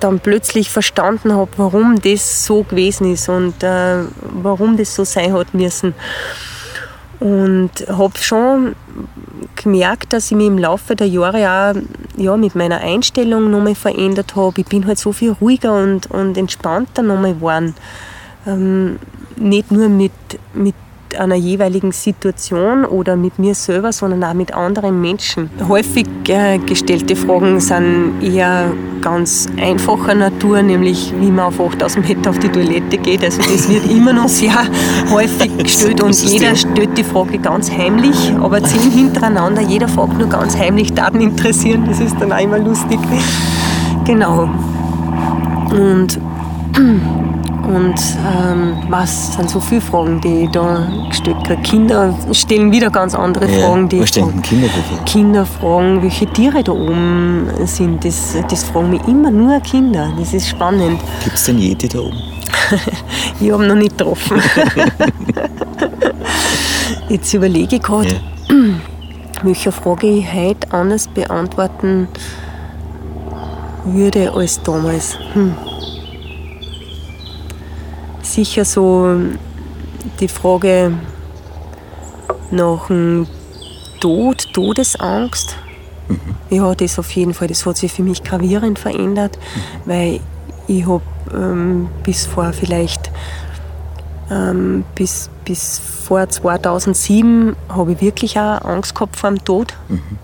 dann 0.00 0.20
plötzlich 0.20 0.70
verstanden 0.70 1.34
habe, 1.34 1.50
warum 1.56 2.00
das 2.00 2.46
so 2.46 2.62
gewesen 2.62 3.12
ist 3.12 3.28
und 3.28 3.62
äh, 3.62 4.04
warum 4.20 4.76
das 4.76 4.94
so 4.94 5.04
sein 5.04 5.32
hat 5.32 5.52
müssen. 5.52 5.94
Und 7.20 7.70
habe 7.88 8.18
schon 8.18 8.74
gemerkt, 9.56 10.12
dass 10.12 10.30
ich 10.30 10.36
mich 10.36 10.46
im 10.46 10.58
Laufe 10.58 10.96
der 10.96 11.08
Jahre 11.08 11.48
auch 11.48 11.82
ja, 12.16 12.36
mit 12.36 12.54
meiner 12.54 12.78
Einstellung 12.78 13.50
nochmal 13.50 13.74
verändert 13.74 14.36
habe. 14.36 14.60
Ich 14.60 14.66
bin 14.66 14.86
halt 14.86 14.98
so 14.98 15.12
viel 15.12 15.32
ruhiger 15.32 15.74
und, 15.74 16.10
und 16.10 16.36
entspannter 16.38 17.02
nochmal 17.02 17.34
geworden. 17.34 17.74
Ähm, 18.46 18.98
nicht 19.36 19.70
nur 19.70 19.88
mit, 19.88 20.12
mit 20.54 20.74
einer 21.18 21.34
jeweiligen 21.34 21.92
Situation 21.92 22.84
oder 22.84 23.16
mit 23.16 23.38
mir 23.38 23.54
selber, 23.54 23.92
sondern 23.92 24.24
auch 24.24 24.34
mit 24.34 24.54
anderen 24.54 25.00
Menschen. 25.00 25.50
Häufig 25.68 26.06
äh, 26.28 26.58
gestellte 26.58 27.16
Fragen 27.16 27.60
sind 27.60 28.22
eher 28.22 28.72
ganz 29.00 29.48
einfacher 29.60 30.14
Natur, 30.14 30.62
nämlich 30.62 31.12
wie 31.20 31.30
man 31.30 31.46
auf 31.46 31.60
8000 31.60 32.08
Meter 32.08 32.30
auf 32.30 32.38
die 32.38 32.48
Toilette 32.48 32.98
geht. 32.98 33.22
Also 33.22 33.40
das 33.42 33.68
wird 33.68 33.84
immer 33.90 34.12
noch 34.12 34.28
sehr 34.28 34.66
häufig 35.10 35.56
gestellt 35.58 36.00
und 36.00 36.14
jeder 36.22 36.56
stellt 36.56 36.96
die 36.96 37.04
Frage 37.04 37.38
ganz 37.38 37.70
heimlich, 37.70 38.32
aber 38.40 38.62
zehn 38.62 38.90
hintereinander, 38.90 39.62
jeder 39.62 39.88
fragt 39.88 40.18
nur 40.18 40.28
ganz 40.28 40.56
heimlich, 40.56 40.92
Daten 40.92 41.20
interessieren, 41.20 41.84
das 41.86 42.00
ist 42.00 42.16
dann 42.20 42.32
auch 42.32 42.40
immer 42.40 42.58
lustig. 42.58 42.98
Genau. 44.04 44.48
Und 45.70 46.18
und 47.66 47.94
ähm, 48.24 48.76
was 48.88 49.34
sind 49.34 49.50
so 49.50 49.60
viele 49.60 49.80
Fragen, 49.80 50.20
die 50.20 50.44
ich 50.44 50.50
da 50.50 50.86
gestellt 51.08 51.36
kriege. 51.44 51.62
Kinder 51.62 52.14
stellen 52.32 52.70
wieder 52.70 52.90
ganz 52.90 53.14
andere 53.14 53.50
Ja, 53.50 53.66
Fragen. 53.66 53.88
Die 53.88 54.00
was 54.00 54.08
stellen 54.08 54.30
denn 54.30 54.42
Kinder 54.42 54.68
für 54.68 54.82
Fragen? 54.82 55.04
Kinder 55.04 55.46
fragen, 55.46 56.02
welche 56.02 56.26
Tiere 56.26 56.62
da 56.62 56.72
oben 56.72 57.48
sind. 57.64 58.04
Das, 58.04 58.36
das 58.48 58.64
fragen 58.64 58.90
mich 58.90 59.02
immer 59.08 59.30
nur 59.30 59.58
Kinder. 59.60 60.12
Das 60.18 60.32
ist 60.32 60.48
spannend. 60.48 61.00
Gibt 61.24 61.36
es 61.36 61.44
denn 61.44 61.58
Jedi 61.58 61.88
da 61.88 62.00
oben? 62.00 62.16
Ich 63.40 63.52
habe 63.52 63.66
noch 63.66 63.74
nicht 63.74 63.98
getroffen. 63.98 64.40
Jetzt 67.08 67.34
überlege 67.34 67.76
ich 67.76 67.82
gerade, 67.82 68.20
Ja. 68.48 68.54
welche 69.42 69.70
Frage 69.72 70.06
ich 70.06 70.32
heute 70.32 70.72
anders 70.72 71.08
beantworten 71.08 72.08
würde 73.84 74.32
als 74.32 74.62
damals. 74.62 75.18
Hm. 75.34 75.54
Sicher 78.36 78.66
so 78.66 79.16
die 80.20 80.28
Frage 80.28 80.92
nach 82.50 82.88
dem 82.88 83.26
Tod, 83.98 84.52
Todesangst. 84.52 85.56
Ja, 86.50 86.74
das 86.74 86.98
auf 86.98 87.10
jeden 87.12 87.32
Fall. 87.32 87.48
Das 87.48 87.64
hat 87.64 87.78
sich 87.78 87.90
für 87.90 88.02
mich 88.02 88.22
gravierend 88.22 88.78
verändert, 88.78 89.38
weil 89.86 90.20
ich 90.68 90.86
habe 90.86 91.02
ähm, 91.32 91.88
bis 92.02 92.26
vor 92.26 92.52
vielleicht 92.52 93.05
ähm, 94.30 94.84
bis, 94.94 95.30
bis 95.44 95.78
vor 95.78 96.28
2007 96.28 97.54
habe 97.68 97.92
ich 97.92 98.00
wirklich 98.00 98.38
auch 98.38 98.60
Angst 98.64 98.94
gehabt 98.94 99.16
vor 99.16 99.30
dem 99.30 99.44
Tod, 99.44 99.74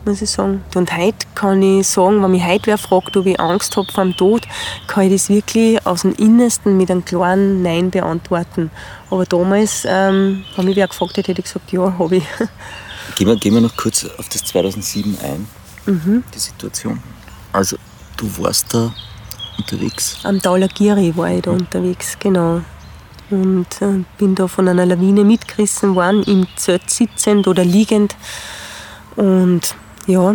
muss 0.04 0.22
ich 0.22 0.30
sagen. 0.30 0.62
Und 0.74 0.96
heute 0.96 1.26
kann 1.34 1.62
ich 1.62 1.86
sagen, 1.88 2.22
wenn 2.22 2.30
mich 2.32 2.44
heute 2.44 2.66
wer 2.66 2.78
fragt, 2.78 3.16
ob 3.16 3.26
ich 3.26 3.38
Angst 3.40 3.76
habe 3.76 3.90
vor 3.92 4.04
dem 4.04 4.16
Tod, 4.16 4.42
kann 4.86 5.04
ich 5.04 5.12
das 5.12 5.28
wirklich 5.28 5.84
aus 5.86 6.02
dem 6.02 6.14
Innersten 6.14 6.76
mit 6.76 6.90
einem 6.90 7.04
klaren 7.04 7.62
Nein 7.62 7.90
beantworten. 7.90 8.70
Aber 9.10 9.24
damals, 9.24 9.84
ähm, 9.86 10.44
wenn 10.56 10.64
mich 10.64 10.76
wer 10.76 10.88
gefragt 10.88 11.16
hätte, 11.16 11.28
hätte 11.32 11.40
ich 11.40 11.46
gesagt, 11.46 11.72
ja, 11.72 11.94
habe 11.98 12.16
ich. 12.16 12.24
Gehen 13.16 13.26
wir, 13.26 13.36
gehen 13.36 13.54
wir 13.54 13.60
noch 13.60 13.76
kurz 13.76 14.06
auf 14.18 14.28
das 14.28 14.44
2007 14.44 15.18
ein, 15.22 15.46
Mhm. 15.84 16.22
die 16.32 16.38
Situation. 16.38 17.02
Also, 17.52 17.76
du 18.16 18.26
warst 18.38 18.72
da 18.72 18.92
unterwegs. 19.58 20.18
Am 20.22 20.40
Taulagiri 20.40 21.14
war 21.16 21.28
ich 21.30 21.42
da 21.42 21.50
unterwegs, 21.50 22.16
genau. 22.18 22.62
Und 23.32 23.66
äh, 23.80 24.04
bin 24.18 24.34
da 24.34 24.46
von 24.46 24.68
einer 24.68 24.84
Lawine 24.84 25.24
mitgerissen 25.24 25.94
worden, 25.94 26.22
im 26.24 26.46
Zelt 26.56 26.90
sitzend 26.90 27.48
oder 27.48 27.64
liegend. 27.64 28.14
Und 29.16 29.74
ja. 30.06 30.34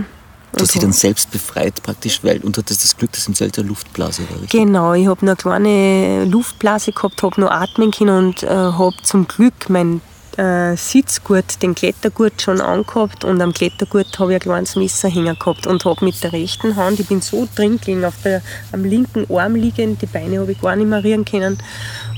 Du 0.53 0.63
hast 0.63 0.73
dich 0.73 0.81
und 0.81 0.87
dann 0.87 0.93
selbst 0.93 1.29
befreit 1.29 1.83
praktisch, 1.83 2.23
weil 2.23 2.39
und 2.39 2.57
hattest 2.57 2.83
das 2.83 2.97
Glück, 2.97 3.11
dass 3.11 3.27
im 3.27 3.35
Zelt 3.35 3.59
eine 3.59 3.67
Luftblase 3.67 4.23
war, 4.29 4.41
richtig? 4.41 4.59
Genau, 4.59 4.93
ich 4.93 5.05
habe 5.05 5.23
noch 5.23 5.33
eine 5.33 5.35
kleine 5.35 6.25
Luftblase 6.25 6.91
gehabt, 6.91 7.21
habe 7.21 7.39
noch 7.39 7.51
atmen 7.51 7.91
können 7.91 8.29
und 8.29 8.41
äh, 8.41 8.47
habe 8.47 8.95
zum 9.03 9.27
Glück 9.27 9.69
mein 9.69 10.01
äh, 10.37 10.75
Sitzgurt, 10.75 11.61
den 11.61 11.75
Klettergurt 11.75 12.41
schon 12.41 12.61
angehabt 12.61 13.23
und 13.23 13.41
am 13.41 13.53
Klettergurt 13.53 14.17
habe 14.17 14.31
ich 14.31 14.37
ein 14.37 14.41
kleines 14.41 14.75
Messer 14.75 15.09
hängen 15.09 15.37
gehabt 15.37 15.67
und 15.67 15.85
habe 15.85 16.03
mit 16.03 16.23
der 16.23 16.31
rechten 16.31 16.75
Hand, 16.75 16.99
ich 16.99 17.07
bin 17.07 17.21
so 17.21 17.47
drin 17.55 17.79
gelegen, 17.79 18.05
auf 18.05 18.15
der, 18.23 18.41
am 18.71 18.83
linken 18.83 19.25
Arm 19.35 19.55
liegend, 19.55 20.01
die 20.01 20.05
Beine 20.05 20.39
habe 20.39 20.51
ich 20.51 20.61
gar 20.61 20.75
nicht 20.75 20.87
mehr 20.87 21.03
rühren 21.03 21.25
können 21.25 21.57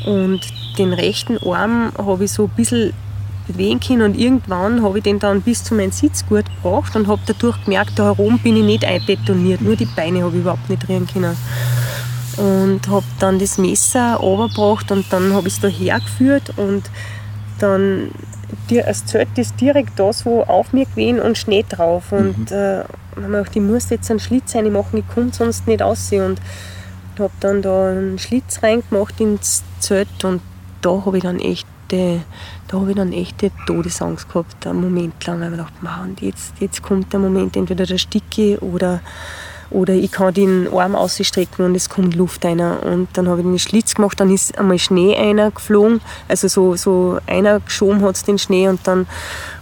und 0.05 0.41
den 0.77 0.93
rechten 0.93 1.37
Arm 1.37 1.91
habe 1.97 2.23
ich 2.23 2.31
so 2.31 2.45
ein 2.45 2.49
bisschen 2.49 2.93
bewegen 3.47 3.79
können 3.79 4.01
und 4.03 4.17
irgendwann 4.17 4.83
habe 4.83 4.99
ich 4.99 5.03
den 5.03 5.19
dann 5.19 5.41
bis 5.41 5.63
zu 5.63 5.73
meinem 5.73 5.91
Sitzgurt 5.91 6.45
gebracht 6.45 6.95
und 6.95 7.07
habe 7.07 7.21
dadurch 7.25 7.63
gemerkt, 7.65 7.97
da 7.97 8.05
herum 8.05 8.39
bin 8.39 8.57
ich 8.57 8.63
nicht 8.63 8.85
einbetoniert, 8.85 9.61
nur 9.61 9.75
die 9.75 9.85
Beine 9.85 10.23
habe 10.23 10.35
ich 10.35 10.41
überhaupt 10.41 10.69
nicht 10.69 10.87
rühren 10.87 11.07
können. 11.07 11.35
Und 12.37 12.87
habe 12.87 13.05
dann 13.19 13.37
das 13.37 13.57
Messer 13.57 14.15
runtergebracht 14.15 14.91
und 14.91 15.11
dann 15.11 15.33
habe 15.33 15.47
ich 15.47 15.55
es 15.55 15.59
da 15.59 15.67
hergeführt 15.67 16.53
und 16.55 16.83
dann 17.59 18.11
das 18.69 19.05
Zelt 19.05 19.37
ist 19.37 19.59
direkt 19.59 19.99
da 19.99 20.13
so 20.13 20.43
auf 20.43 20.73
mir 20.73 20.85
gewesen 20.85 21.19
und 21.19 21.37
Schnee 21.37 21.65
drauf. 21.67 22.11
Und 22.11 22.51
äh, 22.51 22.83
dann 23.15 23.23
habe 23.23 23.41
ich 23.41 23.51
gedacht, 23.51 23.55
ich 23.55 23.61
muss 23.61 23.89
jetzt 23.89 24.09
einen 24.09 24.19
Schlitz 24.19 24.55
reinmachen, 24.55 24.99
ich 24.99 25.07
komme 25.07 25.31
sonst 25.33 25.67
nicht 25.67 25.81
raus. 25.81 26.09
Und 26.11 26.39
habe 27.19 27.33
dann 27.39 27.61
da 27.61 27.89
einen 27.89 28.17
Schlitz 28.17 28.63
reingemacht 28.63 29.19
ins 29.19 29.63
Zelt 29.79 30.23
und 30.23 30.41
da 30.81 31.03
habe 31.05 31.17
ich 31.17 31.23
dann 31.23 31.39
echt 31.39 31.67
äh, 31.91 32.19
da 32.67 32.79
habe 32.79 32.91
ich 32.91 32.95
dann 32.95 33.11
echte 33.13 33.51
Todesangst 33.65 34.27
gehabt, 34.29 34.67
einen 34.67 34.81
Moment 34.81 35.25
lang. 35.25 35.39
weil 35.39 35.45
ich 35.45 35.51
mir 35.51 35.57
gedacht, 35.57 35.73
"Ma, 35.81 36.03
und 36.03 36.21
jetzt, 36.21 36.53
jetzt 36.59 36.83
kommt 36.83 37.11
der 37.13 37.19
Moment, 37.19 37.55
entweder 37.57 37.85
der 37.85 37.97
sticke 37.97 38.59
oder, 38.59 39.01
oder 39.71 39.93
ich 39.93 40.11
kann 40.11 40.33
den 40.33 40.67
Arm 40.71 40.95
ausstrecken 40.95 41.65
und 41.65 41.75
es 41.75 41.89
kommt 41.89 42.15
Luft 42.15 42.45
rein. 42.45 42.59
Und 42.59 43.07
dann 43.13 43.27
habe 43.27 43.41
ich 43.41 43.45
den 43.47 43.59
Schlitz 43.59 43.95
gemacht, 43.95 44.19
dann 44.19 44.31
ist 44.31 44.57
einmal 44.57 44.77
Schnee 44.77 45.15
einer 45.15 45.51
geflogen, 45.51 46.01
also 46.27 46.47
so, 46.47 46.75
so 46.75 47.17
einer 47.25 47.59
geschoben 47.59 48.01
hat 48.01 48.27
den 48.27 48.37
Schnee 48.37 48.67
und 48.67 48.81
dann 48.85 49.07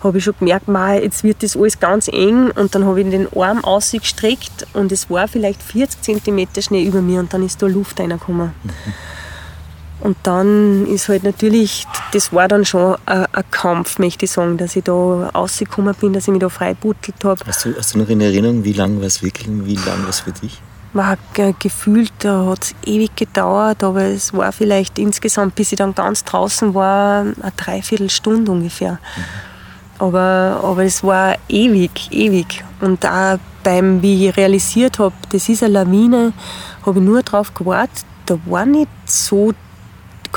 habe 0.04 0.18
ich 0.18 0.24
schon 0.26 0.36
gemerkt, 0.40 0.68
"Ma, 0.68 0.96
jetzt 0.96 1.24
wird 1.24 1.44
das 1.44 1.56
alles 1.56 1.80
ganz 1.80 2.10
eng 2.10 2.52
und 2.52 2.76
dann 2.76 2.86
habe 2.86 3.02
ich 3.02 3.10
den 3.10 3.28
Arm 3.38 3.64
ausgestreckt 3.64 4.68
und 4.74 4.92
es 4.92 5.10
war 5.10 5.28
vielleicht 5.30 5.64
40 5.64 6.02
cm 6.02 6.48
Schnee 6.62 6.84
über 6.84 7.02
mir 7.02 7.20
und 7.22 7.34
dann 7.34 7.44
ist 7.46 7.62
da 7.62 7.68
Luft 7.68 8.00
reingekommen. 8.00 8.52
Und 10.00 10.16
dann 10.24 10.86
ist 10.86 11.10
halt 11.10 11.24
natürlich, 11.24 11.86
das 12.14 12.32
war 12.32 12.48
dann 12.48 12.66
schon 12.66 12.96
ein, 13.06 13.26
ein 13.32 13.44
Kampf, 13.50 13.98
möchte 13.98 14.26
ich 14.26 14.32
sagen, 14.32 14.58
dass 14.58 14.76
ich 14.76 14.84
da 14.84 14.94
rausgekommen 14.94 15.96
bin, 15.96 16.14
dass 16.14 16.28
ich 16.28 16.32
mich 16.32 16.42
da 16.42 16.50
freibuttelt 16.50 17.24
habe. 17.24 17.44
Hast 17.46 17.66
du, 17.66 17.76
hast 17.76 17.96
du 17.96 18.00
noch 18.00 18.10
in 18.10 18.22
Erinnerung, 18.22 18.64
wie 18.64 18.74
lang 18.74 19.00
war 19.00 19.08
es 19.08 19.24
wirklich 19.24 19.48
und 19.48 19.66
wie 19.66 19.76
lang 19.76 20.04
war 20.04 20.10
es 20.10 20.20
für 20.20 20.32
dich? 20.32 20.62
Man 20.94 21.08
hat 21.08 21.20
gefühlt, 21.60 22.12
da 22.20 22.46
hat 22.46 22.64
es 22.64 22.76
ewig 22.86 23.16
gedauert, 23.16 23.84
aber 23.84 24.04
es 24.04 24.34
war 24.34 24.52
vielleicht 24.52 24.98
insgesamt, 25.00 25.56
bis 25.56 25.72
ich 25.72 25.78
dann 25.78 25.94
ganz 25.94 26.24
draußen 26.24 26.74
war, 26.74 27.22
eine 27.22 27.54
Dreiviertelstunde 27.56 28.52
ungefähr. 28.52 29.00
Aber, 30.00 30.62
aber 30.64 30.84
es 30.84 31.04
war 31.04 31.36
ewig, 31.50 32.08
ewig. 32.12 32.64
Und 32.80 33.06
auch 33.06 33.38
beim, 33.64 34.02
wie 34.02 34.28
ich 34.28 34.38
realisiert 34.38 35.00
habe, 35.00 35.14
das 35.30 35.50
ist 35.50 35.64
eine 35.64 35.74
Lawine, 35.74 36.34
habe 36.86 37.00
ich 37.00 37.06
nur 37.06 37.22
darauf 37.22 37.54
gewartet, 37.54 38.06
da 38.26 38.38
war 38.46 38.66
nicht 38.66 38.90
so, 39.06 39.54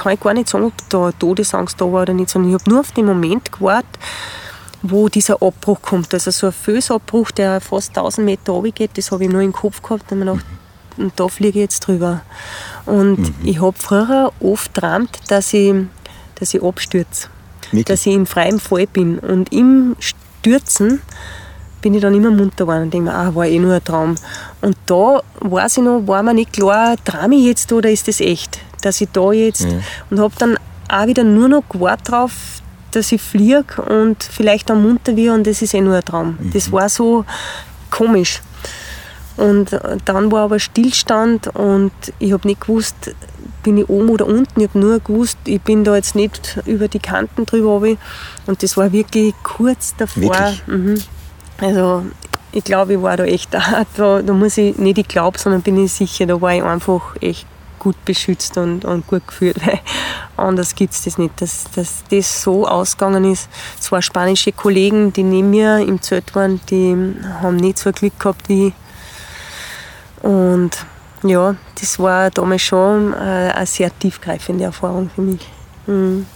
kann 0.01 0.15
ich 0.15 0.21
gar 0.21 0.33
nicht 0.33 0.49
sagen, 0.49 0.65
ob 0.65 0.73
da 0.89 1.13
Todesangst 1.13 1.81
da 1.81 1.85
war 1.85 2.03
oder 2.03 2.15
nicht, 2.15 2.31
sondern 2.31 2.55
ich 2.55 2.61
habe 2.61 2.71
nur 2.71 2.81
auf 2.81 2.93
den 2.93 3.05
Moment 3.05 3.53
gewartet, 3.53 3.99
wo 4.83 5.09
dieser 5.09 5.43
Abbruch 5.43 5.83
kommt. 5.83 6.15
Also 6.15 6.31
so 6.31 6.47
ein 6.47 6.53
Fölsabbruch, 6.53 7.31
der 7.33 7.61
fast 7.61 7.91
1000 7.91 8.25
Meter 8.25 8.53
runtergeht, 8.53 8.93
das 8.95 9.13
habe 9.13 9.25
ich 9.25 9.31
nur 9.31 9.43
im 9.43 9.53
Kopf 9.53 9.83
gehabt 9.83 10.11
und 10.11 10.21
mir 10.21 10.25
gedacht, 10.25 10.47
und 10.97 11.13
da 11.17 11.29
fliege 11.29 11.59
ich 11.59 11.65
jetzt 11.65 11.81
drüber. 11.81 12.23
Und 12.87 13.33
ich 13.45 13.61
habe 13.61 13.77
früher 13.79 14.33
oft 14.41 14.75
geträumt, 14.75 15.11
dass 15.29 15.53
ich, 15.53 15.75
dass 16.37 16.55
ich 16.55 16.63
abstürze. 16.63 17.29
Wirklich? 17.71 17.85
Dass 17.85 18.07
ich 18.07 18.15
in 18.15 18.27
freiem 18.27 18.59
Fall 18.59 18.87
bin. 18.87 19.19
Und 19.19 19.53
im 19.53 19.97
Stürzen 19.99 21.01
bin 21.83 21.95
ich 21.95 22.03
dann 22.03 22.15
immer 22.15 22.31
munter 22.31 22.65
geworden 22.65 22.85
und 22.85 22.95
denke 22.95 23.11
mir, 23.11 23.15
ah, 23.15 23.35
war 23.35 23.47
eh 23.47 23.59
nur 23.59 23.75
ein 23.75 23.85
Traum. 23.85 24.17
Und 24.61 24.77
da 24.87 25.23
weiß 25.41 25.79
ich 25.79 25.85
noch, 25.85 26.07
war 26.07 26.23
mir 26.23 26.35
nicht 26.35 26.53
klar, 26.53 26.97
traue 27.05 27.35
ich 27.35 27.45
jetzt 27.45 27.73
oder 27.73 27.91
ist 27.91 28.09
das 28.09 28.21
echt? 28.21 28.61
Dass 28.81 29.01
ich 29.01 29.09
da 29.13 29.33
jetzt. 29.33 29.63
Ja. 29.63 29.81
Und 30.11 30.21
habe 30.21 30.35
dann 30.39 30.57
auch 30.89 31.07
wieder 31.07 31.25
nur 31.25 31.49
noch 31.49 31.63
gewartet 31.69 32.11
drauf, 32.11 32.33
dass 32.91 33.13
ich 33.13 33.23
fliege 33.23 33.81
und 33.83 34.23
vielleicht 34.23 34.71
dann 34.71 34.83
munter 34.83 35.17
wird 35.17 35.35
und 35.35 35.47
das 35.47 35.63
ist 35.63 35.75
eh 35.75 35.81
nur 35.81 35.95
ein 35.95 36.05
Traum. 36.05 36.39
Das 36.53 36.73
war 36.73 36.89
so 36.89 37.25
komisch. 37.91 38.43
Und 39.37 39.79
dann 40.05 40.31
war 40.33 40.45
aber 40.45 40.59
Stillstand 40.59 41.49
und 41.55 41.93
ich 42.19 42.33
habe 42.33 42.47
nicht 42.47 42.63
gewusst, 42.63 43.15
bin 43.63 43.79
ich 43.79 43.89
oben 43.89 44.11
oder 44.11 44.27
unten. 44.27 44.61
Ich 44.61 44.69
habe 44.69 44.79
nur 44.79 45.01
gewusst, 45.01 45.39
ich 45.45 45.61
bin 45.63 45.85
da 45.85 45.95
jetzt 45.95 46.15
nicht 46.15 46.59
über 46.67 46.89
die 46.89 46.99
Kanten 46.99 47.47
drüber. 47.47 47.71
runter. 47.71 47.97
Und 48.47 48.63
das 48.63 48.77
war 48.77 48.93
wirklich 48.93 49.35
kurz 49.43 49.95
davor. 49.97 50.23
Wirklich? 50.23 50.67
Mhm. 50.67 51.03
Also 51.59 52.05
ich 52.53 52.65
glaube, 52.65 52.95
ich 52.95 53.03
war 53.03 53.17
da 53.17 53.25
echt, 53.25 53.55
da, 53.55 53.87
da, 53.97 54.23
da 54.23 54.33
muss 54.33 54.59
ich, 54.59 54.77
nicht 54.77 54.99
ich 54.99 55.09
glaube, 55.09 55.39
sondern 55.39 55.63
bin 55.63 55.83
ich 55.83 55.93
sicher, 55.93 56.27
da 56.27 56.41
war 56.41 56.55
ich 56.55 56.63
einfach 56.63 57.17
echt 57.21 57.47
gut 57.81 57.97
beschützt 58.05 58.57
und, 58.57 58.85
und 58.85 59.09
gut 59.09 59.27
geführt, 59.27 59.57
weil 59.67 59.81
anders 60.37 60.77
gibt 60.77 60.95
es 60.95 61.03
das 61.03 61.19
nicht, 61.19 61.41
dass, 61.41 61.65
dass 61.75 62.05
das 62.09 62.43
so 62.43 62.69
ausgegangen 62.69 63.25
ist. 63.25 63.49
Zwei 63.81 64.01
spanische 64.01 64.53
Kollegen, 64.53 65.13
die 65.13 65.25
neben 65.25 65.51
mir 65.51 65.79
im 65.79 66.01
Zelt 66.01 66.33
waren, 66.37 66.61
die 66.71 66.97
haben 67.43 67.57
nicht 67.57 67.79
so 67.79 67.91
Glück 67.91 68.17
gehabt 68.21 68.49
wie 68.49 68.69
ich. 68.69 68.75
Und 70.23 70.71
ja, 71.25 71.57
das 71.81 71.99
war 71.99 72.31
damals 72.31 72.63
schon 72.63 73.13
äh, 73.15 73.17
eine 73.17 73.67
sehr 73.67 73.91
tiefgreifende 73.99 74.65
Erfahrung 74.65 75.11
für 75.13 75.23
mich. 75.23 75.49
Mhm. 75.87 76.27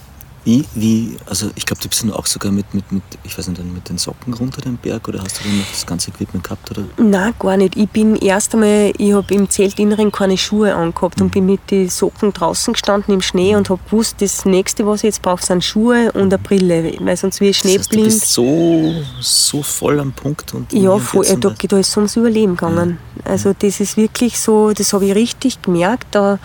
Wie, 0.45 0.63
wie, 0.75 1.17
also 1.25 1.49
ich 1.55 1.65
glaube, 1.65 1.81
du 1.81 1.89
bist 1.89 2.03
dann 2.03 2.11
auch 2.11 2.27
sogar 2.27 2.51
mit, 2.51 2.71
mit, 2.75 2.91
mit, 2.91 3.01
ich 3.23 3.35
weiß 3.35 3.47
nicht, 3.47 3.63
mit 3.65 3.89
den 3.89 3.97
Socken 3.97 4.31
runter 4.35 4.61
den 4.61 4.77
Berg 4.77 5.07
oder 5.07 5.23
hast 5.23 5.39
du 5.39 5.43
dann 5.43 5.57
noch 5.57 5.65
das 5.71 5.85
ganze 5.87 6.11
Equipment 6.11 6.43
gehabt? 6.43 6.69
Oder? 6.69 6.83
Nein, 6.97 7.33
gar 7.39 7.57
nicht. 7.57 7.75
Ich 7.75 7.89
bin 7.89 8.15
erst 8.15 8.53
einmal, 8.53 8.93
ich 8.95 9.11
habe 9.13 9.33
im 9.33 9.49
Zeltinneren 9.49 10.11
keine 10.11 10.37
Schuhe 10.37 10.75
angehabt 10.75 11.19
und 11.19 11.31
bin 11.31 11.47
mit 11.47 11.71
den 11.71 11.89
Socken 11.89 12.31
draußen 12.31 12.73
gestanden 12.73 13.15
im 13.15 13.23
Schnee 13.23 13.55
und 13.55 13.71
habe 13.71 13.81
gewusst, 13.89 14.17
das 14.19 14.45
nächste, 14.45 14.85
was 14.85 14.99
ich 14.99 15.05
jetzt 15.05 15.23
brauche, 15.23 15.43
sind 15.43 15.63
Schuhe 15.63 16.11
und 16.11 16.31
eine 16.31 16.37
Brille, 16.37 16.93
weil 16.99 17.17
sonst 17.17 17.41
wie 17.41 17.49
ich 17.49 17.61
Das 17.63 17.71
heißt, 17.71 17.91
du 17.91 17.95
schneeblind. 17.95 18.13
bist 18.13 18.31
so, 18.31 18.93
so 19.21 19.63
voll 19.63 19.99
am 19.99 20.11
Punkt. 20.11 20.53
Und 20.53 20.71
Ja, 20.71 20.99
voll, 20.99 21.25
jetzt 21.25 21.43
da, 21.43 21.49
da 21.49 21.77
ist 21.79 21.97
ums 21.97 22.15
Überleben 22.17 22.55
gegangen. 22.55 22.99
Also 23.23 23.53
das 23.57 23.79
ist 23.79 23.97
wirklich 23.97 24.39
so, 24.39 24.73
das 24.73 24.93
habe 24.93 25.05
ich 25.05 25.15
richtig 25.15 25.59
gemerkt. 25.63 26.05
Da, 26.11 26.37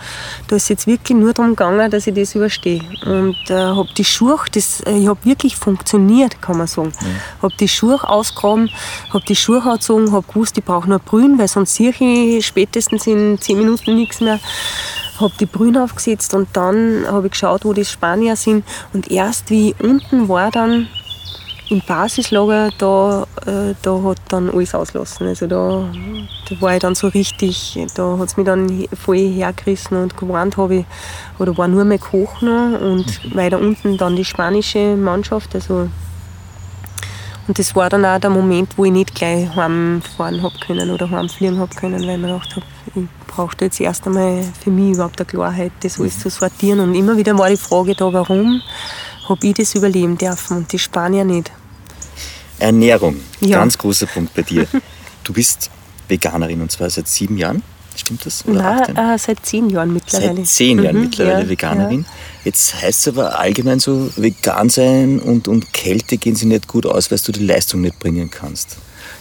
da 0.47 0.55
ist 0.55 0.69
jetzt 0.69 0.87
wirklich 0.87 1.15
nur 1.15 1.33
darum 1.33 1.51
gegangen, 1.51 1.91
dass 1.91 2.07
ich 2.07 2.15
das 2.15 2.33
überstehe. 2.33 2.81
Und 3.05 3.37
äh, 3.49 3.53
habe 3.53 3.90
die 3.91 4.05
Schuhe, 4.05 4.37
das, 4.53 4.81
äh, 4.81 4.97
ich 4.97 5.07
habe 5.07 5.23
wirklich 5.23 5.55
funktioniert, 5.55 6.41
kann 6.41 6.57
man 6.57 6.67
sagen. 6.67 6.91
Habe 7.41 7.53
die 7.59 7.67
Schuhe 7.67 8.07
ausgegraben, 8.07 8.69
habe 9.11 9.25
die 9.25 9.35
Schuhe 9.35 9.61
angezogen, 9.61 10.11
habe 10.11 10.25
gewusst, 10.27 10.57
ich 10.57 10.63
brauche 10.63 10.89
nur 10.89 10.99
Brühen, 10.99 11.37
weil 11.37 11.47
sonst 11.47 11.75
sehe 11.75 11.91
ich 11.91 12.45
spätestens 12.45 13.07
in 13.07 13.39
zehn 13.39 13.57
Minuten 13.57 13.95
nichts 13.95 14.21
mehr. 14.21 14.39
Habe 15.19 15.33
die 15.39 15.45
Brühen 15.45 15.77
aufgesetzt 15.77 16.33
und 16.33 16.49
dann 16.53 17.05
habe 17.07 17.27
ich 17.27 17.33
geschaut, 17.33 17.63
wo 17.63 17.73
die 17.73 17.85
Spanier 17.85 18.35
sind. 18.35 18.65
Und 18.93 19.11
erst 19.11 19.49
wie 19.51 19.69
ich 19.69 19.79
unten 19.79 20.27
war, 20.29 20.49
dann 20.49 20.87
im 21.71 21.81
Basislager, 21.87 22.69
da, 22.77 23.25
äh, 23.45 23.73
da 23.81 24.03
hat 24.03 24.17
dann 24.27 24.49
alles 24.49 24.75
ausgelassen. 24.75 25.27
Also 25.27 25.47
da, 25.47 25.85
da 26.49 26.61
war 26.61 26.73
ich 26.73 26.81
dann 26.81 26.95
so 26.95 27.07
richtig, 27.07 27.79
da 27.95 28.17
hat 28.17 28.27
es 28.27 28.37
mich 28.37 28.45
dann 28.45 28.85
voll 28.93 29.17
hergerissen 29.17 29.95
und 29.95 30.17
gewarnt 30.17 30.57
habe 30.57 30.75
ich, 30.75 30.85
oder 31.39 31.57
war 31.57 31.69
nur 31.69 31.85
mehr 31.85 31.97
Koch 31.97 32.41
noch 32.41 32.79
und 32.81 33.35
weiter 33.35 33.57
unten 33.57 33.97
dann 33.97 34.17
die 34.17 34.25
spanische 34.25 34.97
Mannschaft. 34.97 35.55
Also 35.55 35.87
und 37.47 37.57
das 37.57 37.75
war 37.75 37.89
dann 37.89 38.05
auch 38.05 38.19
der 38.19 38.29
Moment, 38.29 38.77
wo 38.77 38.85
ich 38.85 38.91
nicht 38.91 39.15
gleich 39.15 39.53
heimfahren 39.55 40.43
habe 40.43 40.55
können 40.59 40.91
oder 40.91 41.09
heimfliegen 41.09 41.57
habe 41.57 41.73
können, 41.75 42.01
weil 42.03 42.15
ich 42.15 42.21
mir 42.21 42.27
gedacht 42.27 42.55
habe, 42.55 42.65
ich 42.95 43.03
brauchte 43.27 43.65
jetzt 43.65 43.79
erst 43.79 44.05
einmal 44.05 44.43
für 44.61 44.69
mich 44.69 44.93
überhaupt 44.93 45.19
eine 45.19 45.25
Klarheit, 45.25 45.71
das 45.81 45.99
alles 45.99 46.19
zu 46.19 46.29
sortieren. 46.29 46.81
Und 46.81 46.95
immer 46.95 47.17
wieder 47.17 47.37
war 47.37 47.49
die 47.49 47.57
Frage 47.57 47.95
da, 47.95 48.11
warum 48.11 48.61
habe 49.27 49.47
ich 49.47 49.53
das 49.53 49.73
überleben 49.73 50.17
dürfen 50.17 50.57
und 50.57 50.71
die 50.71 50.79
Spanier 50.79 51.23
nicht. 51.23 51.51
Ernährung, 52.61 53.17
Ja. 53.41 53.57
ganz 53.59 53.77
großer 53.77 54.05
Punkt 54.07 54.33
bei 54.33 54.43
dir. 54.43 54.67
Du 55.23 55.33
bist 55.33 55.69
Veganerin 56.07 56.61
und 56.61 56.71
zwar 56.71 56.89
seit 56.89 57.07
sieben 57.07 57.37
Jahren, 57.37 57.61
stimmt 57.95 58.25
das? 58.25 58.43
Oder 58.47 58.65
18? 58.81 58.97
äh, 58.97 59.17
seit 59.19 59.45
zehn 59.45 59.69
Jahren 59.69 59.93
mittlerweile. 59.93 60.37
Seit 60.37 60.47
zehn 60.47 60.81
Jahren 60.83 60.95
Mhm, 60.95 61.01
mittlerweile 61.03 61.43
ja, 61.43 61.49
Veganerin. 61.49 62.05
Jetzt 62.43 62.81
heißt 62.81 63.01
es 63.01 63.07
aber 63.13 63.37
allgemein 63.39 63.79
so, 63.79 64.09
vegan 64.15 64.69
sein 64.69 65.19
und, 65.19 65.47
und 65.47 65.71
Kälte 65.73 66.17
gehen 66.17 66.35
sie 66.35 66.47
nicht 66.47 66.67
gut 66.67 66.87
aus, 66.87 67.11
weil 67.11 67.19
du 67.19 67.31
die 67.31 67.45
Leistung 67.45 67.81
nicht 67.81 67.99
bringen 67.99 68.31
kannst. 68.31 68.77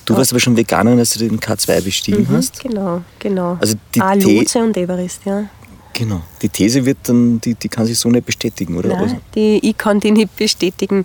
Du 0.07 0.17
warst 0.17 0.33
aber 0.33 0.41
schon 0.41 0.57
Veganerin, 0.57 0.99
als 0.99 1.11
du 1.13 1.19
den 1.19 1.39
K2 1.39 1.83
bestiegen 1.83 2.27
Ja. 2.31 2.39
hast. 2.39 2.65
Mhm, 2.65 2.69
genau, 2.71 3.03
genau. 3.19 3.59
Also 3.61 3.75
die 3.95 4.01
ah, 4.01 4.17
Tee- 4.17 4.39
Lotse 4.39 4.59
und 4.61 4.77
Everest, 4.79 5.21
ja. 5.27 5.45
Genau. 5.93 6.23
Die 6.41 6.49
These 6.49 6.85
wird 6.85 6.99
dann, 7.05 7.41
die, 7.41 7.55
die 7.55 7.69
kann 7.69 7.87
sich 7.87 7.99
so 7.99 8.09
nicht 8.09 8.27
bestätigen, 8.27 8.77
oder? 8.77 8.97
Also, 8.97 9.15
Nein, 9.15 9.21
die, 9.35 9.59
ich 9.63 9.77
kann 9.77 10.01
die 10.01 10.11
nicht 10.11 10.35
bestätigen. 10.37 11.05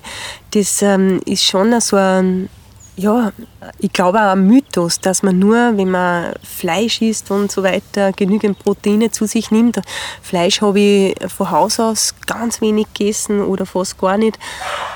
Das 0.51 0.81
ähm, 0.81 1.21
ist 1.25 1.43
schon 1.43 1.79
so 1.81 1.97
ein, 1.97 2.49
ja, 2.95 3.31
ich 3.79 3.91
glaube 3.91 4.19
auch 4.19 4.33
ein 4.33 4.47
Mythos, 4.47 4.99
dass 4.99 5.23
man 5.23 5.39
nur, 5.39 5.77
wenn 5.77 5.89
man 5.89 6.33
Fleisch 6.43 7.01
isst 7.01 7.31
und 7.31 7.51
so 7.51 7.63
weiter, 7.63 8.11
genügend 8.11 8.59
Proteine 8.59 9.11
zu 9.11 9.25
sich 9.25 9.51
nimmt. 9.51 9.79
Fleisch 10.21 10.61
habe 10.61 10.79
ich 10.79 11.15
von 11.31 11.51
Haus 11.51 11.79
aus 11.79 12.15
ganz 12.25 12.61
wenig 12.61 12.87
gegessen 12.93 13.41
oder 13.41 13.65
fast 13.65 13.97
gar 13.97 14.17
nicht. 14.17 14.37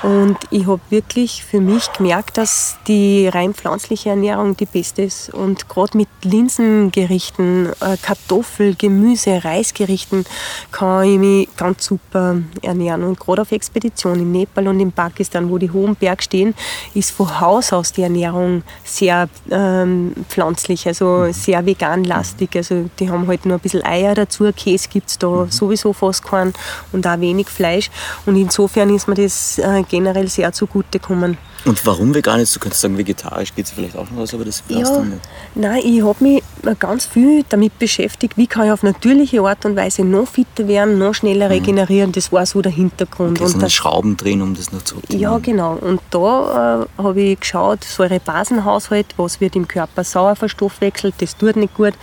Und 0.02 0.36
ich 0.50 0.66
habe 0.66 0.80
wirklich 0.90 1.44
für 1.44 1.60
mich 1.60 1.92
gemerkt, 1.92 2.38
dass 2.38 2.78
die 2.86 3.28
rein 3.28 3.54
pflanzliche 3.54 4.10
Ernährung 4.10 4.56
die 4.56 4.66
beste 4.66 5.02
ist. 5.02 5.32
Und 5.32 5.68
gerade 5.68 5.96
mit 5.96 6.08
Linsengerichten, 6.22 7.70
äh, 7.80 7.96
Kartoffel, 8.00 8.74
Gemüse, 8.74 9.44
Reisgerichten 9.44 10.24
kann 10.72 11.04
ich 11.04 11.18
mich 11.18 11.48
ganz 11.56 11.84
super 11.84 12.36
ernähren. 12.62 13.04
Und 13.04 13.20
gerade 13.20 13.42
auf 13.42 13.52
Expedition 13.52 14.20
in 14.20 14.32
Nepal 14.32 14.68
und 14.68 14.80
in 14.80 14.92
Pakistan, 14.92 15.50
wo 15.50 15.58
die 15.58 15.70
hohen 15.70 15.96
Berge 15.96 16.22
stehen, 16.22 16.54
ist 16.94 17.10
von 17.10 17.40
Haus 17.40 17.72
aus 17.72 17.92
die 17.92 18.02
Ernährung 18.02 18.59
sehr 18.84 19.28
ähm, 19.50 20.12
pflanzlich, 20.28 20.86
also 20.86 21.32
sehr 21.32 21.64
veganlastig. 21.64 22.56
Also 22.56 22.88
die 22.98 23.10
haben 23.10 23.26
halt 23.26 23.46
nur 23.46 23.58
ein 23.58 23.60
bisschen 23.60 23.84
Eier 23.84 24.14
dazu, 24.14 24.50
Käse 24.56 24.88
gibt 24.88 25.10
es 25.10 25.18
da 25.18 25.46
sowieso 25.48 25.92
fast 25.92 26.24
keinen 26.24 26.52
und 26.92 27.06
auch 27.06 27.20
wenig 27.20 27.48
Fleisch. 27.48 27.90
Und 28.26 28.36
insofern 28.36 28.94
ist 28.94 29.08
mir 29.08 29.14
das 29.14 29.58
äh, 29.58 29.82
generell 29.88 30.28
sehr 30.28 30.52
zugute 30.52 30.98
gekommen. 30.98 31.38
Und 31.64 31.84
warum 31.86 32.14
vegan 32.14 32.40
ist? 32.40 32.54
Du 32.56 32.60
könntest 32.60 32.80
sagen, 32.82 32.96
vegetarisch 32.98 33.54
geht 33.54 33.66
es 33.66 33.70
vielleicht 33.72 33.96
auch 33.96 34.10
noch 34.10 34.22
aus, 34.22 34.34
aber 34.34 34.44
das 34.44 34.62
passt 34.62 34.78
Ja, 34.80 34.94
dann 34.94 35.10
nicht. 35.10 35.20
nein, 35.54 35.80
ich 35.84 36.02
habe 36.02 36.22
mich 36.24 36.42
ganz 36.78 37.06
viel 37.06 37.44
damit 37.48 37.78
beschäftigt, 37.78 38.36
wie 38.36 38.46
kann 38.46 38.66
ich 38.66 38.72
auf 38.72 38.82
natürliche 38.82 39.40
Art 39.42 39.64
und 39.64 39.76
Weise 39.76 40.04
noch 40.04 40.26
fitter 40.28 40.68
werden, 40.68 40.98
noch 40.98 41.14
schneller 41.14 41.50
regenerieren. 41.50 42.12
Das 42.12 42.32
war 42.32 42.44
so 42.46 42.60
der 42.62 42.72
Hintergrund. 42.72 43.32
Okay, 43.40 43.40
so 43.40 43.44
und 43.46 43.54
eine 43.54 43.62
das, 43.64 43.72
Schrauben 43.72 44.16
drehen, 44.16 44.42
um 44.42 44.54
das 44.54 44.72
noch 44.72 44.82
zu 44.82 44.96
optimieren. 44.96 45.32
ja, 45.32 45.38
genau. 45.38 45.74
Und 45.74 46.00
da 46.10 46.86
äh, 46.98 47.02
habe 47.02 47.20
ich 47.20 47.40
geschaut, 47.40 47.84
Säurebasenhaushalt, 47.84 49.06
was 49.16 49.40
wird 49.40 49.56
im 49.56 49.66
Körper 49.68 50.04
sauer 50.04 50.36
verstoffwechselt, 50.36 51.14
das 51.18 51.36
tut 51.36 51.56
nicht 51.56 51.74
gut, 51.74 51.94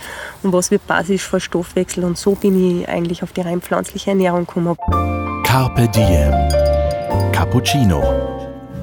und 0.42 0.52
was 0.52 0.70
wird 0.70 0.86
basisch 0.86 1.22
verstoffwechselt. 1.22 2.04
Und 2.04 2.18
so 2.18 2.32
bin 2.34 2.80
ich 2.80 2.88
eigentlich 2.88 3.22
auf 3.22 3.32
die 3.32 3.40
rein 3.42 3.60
pflanzliche 3.60 4.10
Ernährung 4.10 4.46
gekommen. 4.46 4.76
Carpe 5.44 5.88
Diem. 5.88 6.32
Cappuccino. 7.32 8.17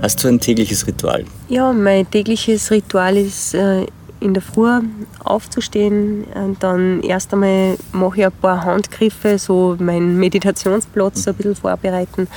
Hast 0.06 0.24
du 0.24 0.28
ein 0.28 0.40
tägliches 0.40 0.86
Ritual? 0.86 1.26
Ja, 1.50 1.74
mein 1.74 2.08
tägliches 2.12 2.70
Ritual 2.70 3.18
ist 3.18 3.56
äh, 3.56 3.88
in 4.20 4.36
der 4.36 4.44
Früh 4.44 4.70
aufzustehen. 5.24 6.26
Und 6.26 6.62
dann 6.62 7.02
erst 7.02 7.34
einmal 7.34 7.76
mache 7.92 8.20
ich 8.20 8.26
ein 8.28 8.32
paar 8.32 8.64
Handgriffe, 8.64 9.40
so 9.40 9.76
meinen 9.80 10.20
Meditationsplatz 10.20 11.24
so 11.24 11.32
ein 11.32 11.36
bisschen 11.38 11.56
vorbereiten. 11.56 12.28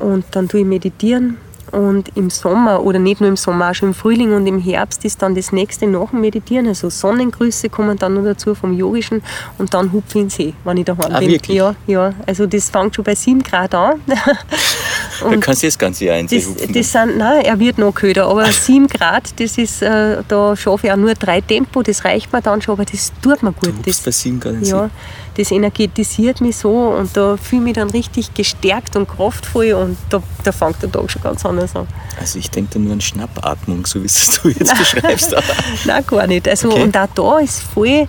Und 0.00 0.26
dann 0.32 0.50
tue 0.50 0.60
ich 0.60 0.66
meditieren. 0.66 1.38
Und 1.72 2.10
im 2.14 2.28
Sommer, 2.28 2.82
oder 2.82 2.98
nicht 2.98 3.20
nur 3.22 3.30
im 3.30 3.36
Sommer, 3.36 3.70
auch 3.70 3.74
schon 3.74 3.88
im 3.90 3.94
Frühling 3.94 4.34
und 4.34 4.46
im 4.46 4.58
Herbst 4.58 5.02
ist 5.06 5.22
dann 5.22 5.34
das 5.34 5.50
nächste 5.50 5.86
nach 5.86 6.10
dem 6.10 6.20
Meditieren. 6.20 6.66
Also 6.66 6.90
Sonnengrüße 6.90 7.70
kommen 7.70 7.96
dann 7.98 8.14
noch 8.14 8.24
dazu 8.24 8.54
vom 8.54 8.74
Yogischen 8.74 9.22
und 9.56 9.72
dann 9.72 9.92
hupfe 9.92 10.08
ich 10.10 10.14
in 10.16 10.20
den 10.24 10.30
See, 10.30 10.54
wenn 10.64 10.76
ich 10.76 10.84
daheim 10.84 11.12
Ah, 11.12 11.18
bin. 11.20 11.30
wirklich? 11.30 11.56
Ja, 11.56 11.74
ja. 11.86 12.12
Also 12.26 12.46
das 12.46 12.68
fängt 12.68 12.94
schon 12.94 13.04
bei 13.04 13.14
7 13.14 13.42
Grad 13.42 13.74
an. 13.74 14.00
Da 15.20 15.36
kannst 15.36 15.62
du 15.62 15.66
das 15.66 15.78
ganze 15.78 16.04
Jahr 16.06 16.22
Das, 16.22 16.46
das 16.72 16.92
sind, 16.92 17.18
nein, 17.18 17.44
er 17.44 17.58
wird 17.58 17.78
noch 17.78 17.94
köder, 17.94 18.26
aber 18.26 18.46
7 18.50 18.86
Grad, 18.86 19.38
das 19.40 19.58
ist, 19.58 19.82
äh, 19.82 20.22
da 20.26 20.56
schaffe 20.56 20.86
ich 20.86 20.92
auch 20.92 20.96
nur 20.96 21.14
drei 21.14 21.40
Tempo, 21.40 21.82
das 21.82 22.04
reicht 22.04 22.32
mir 22.32 22.42
dann 22.42 22.62
schon, 22.62 22.74
aber 22.74 22.84
das 22.84 23.12
tut 23.22 23.42
mir 23.42 23.52
gut. 23.52 23.68
du 23.68 23.76
hupfst 23.78 24.02
bei 24.04 24.10
Das, 24.10 24.20
sieben 24.20 24.40
Grad 24.40 24.54
ins 24.54 24.70
ja, 24.70 24.90
das 25.36 25.50
energetisiert 25.52 26.40
mich 26.40 26.56
so 26.56 26.70
und 26.70 27.16
da 27.16 27.36
fühle 27.36 27.60
ich 27.60 27.64
mich 27.64 27.74
dann 27.74 27.90
richtig 27.90 28.34
gestärkt 28.34 28.96
und 28.96 29.08
kraftvoll 29.08 29.72
und 29.72 29.96
da, 30.10 30.22
da 30.42 30.52
fängt 30.52 30.82
der 30.82 30.90
Tag 30.90 31.10
schon 31.10 31.22
ganz 31.22 31.44
anders 31.46 31.76
an. 31.76 31.86
Also 32.18 32.38
ich 32.38 32.50
denke 32.50 32.70
da 32.74 32.78
nur 32.80 32.92
an 32.92 33.00
Schnappatmung, 33.00 33.86
so 33.86 34.02
wie 34.02 34.06
es 34.06 34.40
du 34.42 34.48
jetzt 34.48 34.76
beschreibst. 34.76 35.34
Nein, 35.84 36.04
gar 36.06 36.26
nicht. 36.26 36.48
Also, 36.48 36.68
Okay. 36.68 36.82
Und 36.82 36.96
auch 36.96 37.08
da 37.14 37.38
ist 37.38 37.62
voll 37.62 38.06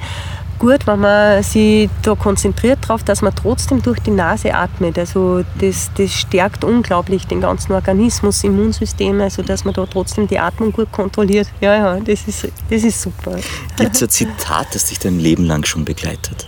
gut, 0.60 0.86
wenn 0.86 1.00
man 1.00 1.42
sich 1.42 1.90
da 2.04 2.14
konzentriert 2.14 2.80
darauf, 2.84 3.04
dass 3.04 3.22
man 3.22 3.34
trotzdem 3.34 3.82
durch 3.82 4.00
die 4.02 4.12
Nase 4.12 4.54
atmet. 4.54 5.00
Also 5.00 5.44
das, 5.60 5.90
das 5.96 6.14
stärkt 6.14 6.64
unglaublich 6.64 7.26
den 7.26 7.42
ganzen 7.42 7.72
Organismus, 7.72 8.44
Immunsystem, 8.44 9.20
also 9.22 9.42
dass 9.42 9.66
man 9.66 9.74
da 9.74 9.86
trotzdem 9.86 10.28
die 10.28 10.38
Atmung 10.38 10.72
gut 10.72 10.92
kontrolliert. 10.92 11.48
Ja, 11.62 11.76
ja, 11.76 12.00
das 12.00 12.28
ist, 12.28 12.48
das 12.70 12.84
ist 12.84 13.02
super. 13.02 13.38
Gibt 13.78 13.96
es 13.96 14.04
ein 14.04 14.10
Zitat, 14.10 14.68
das 14.76 14.86
dich 14.86 15.00
dein 15.00 15.20
Leben 15.20 15.46
lang 15.46 15.66
schon 15.66 15.86
begleitet? 15.86 16.48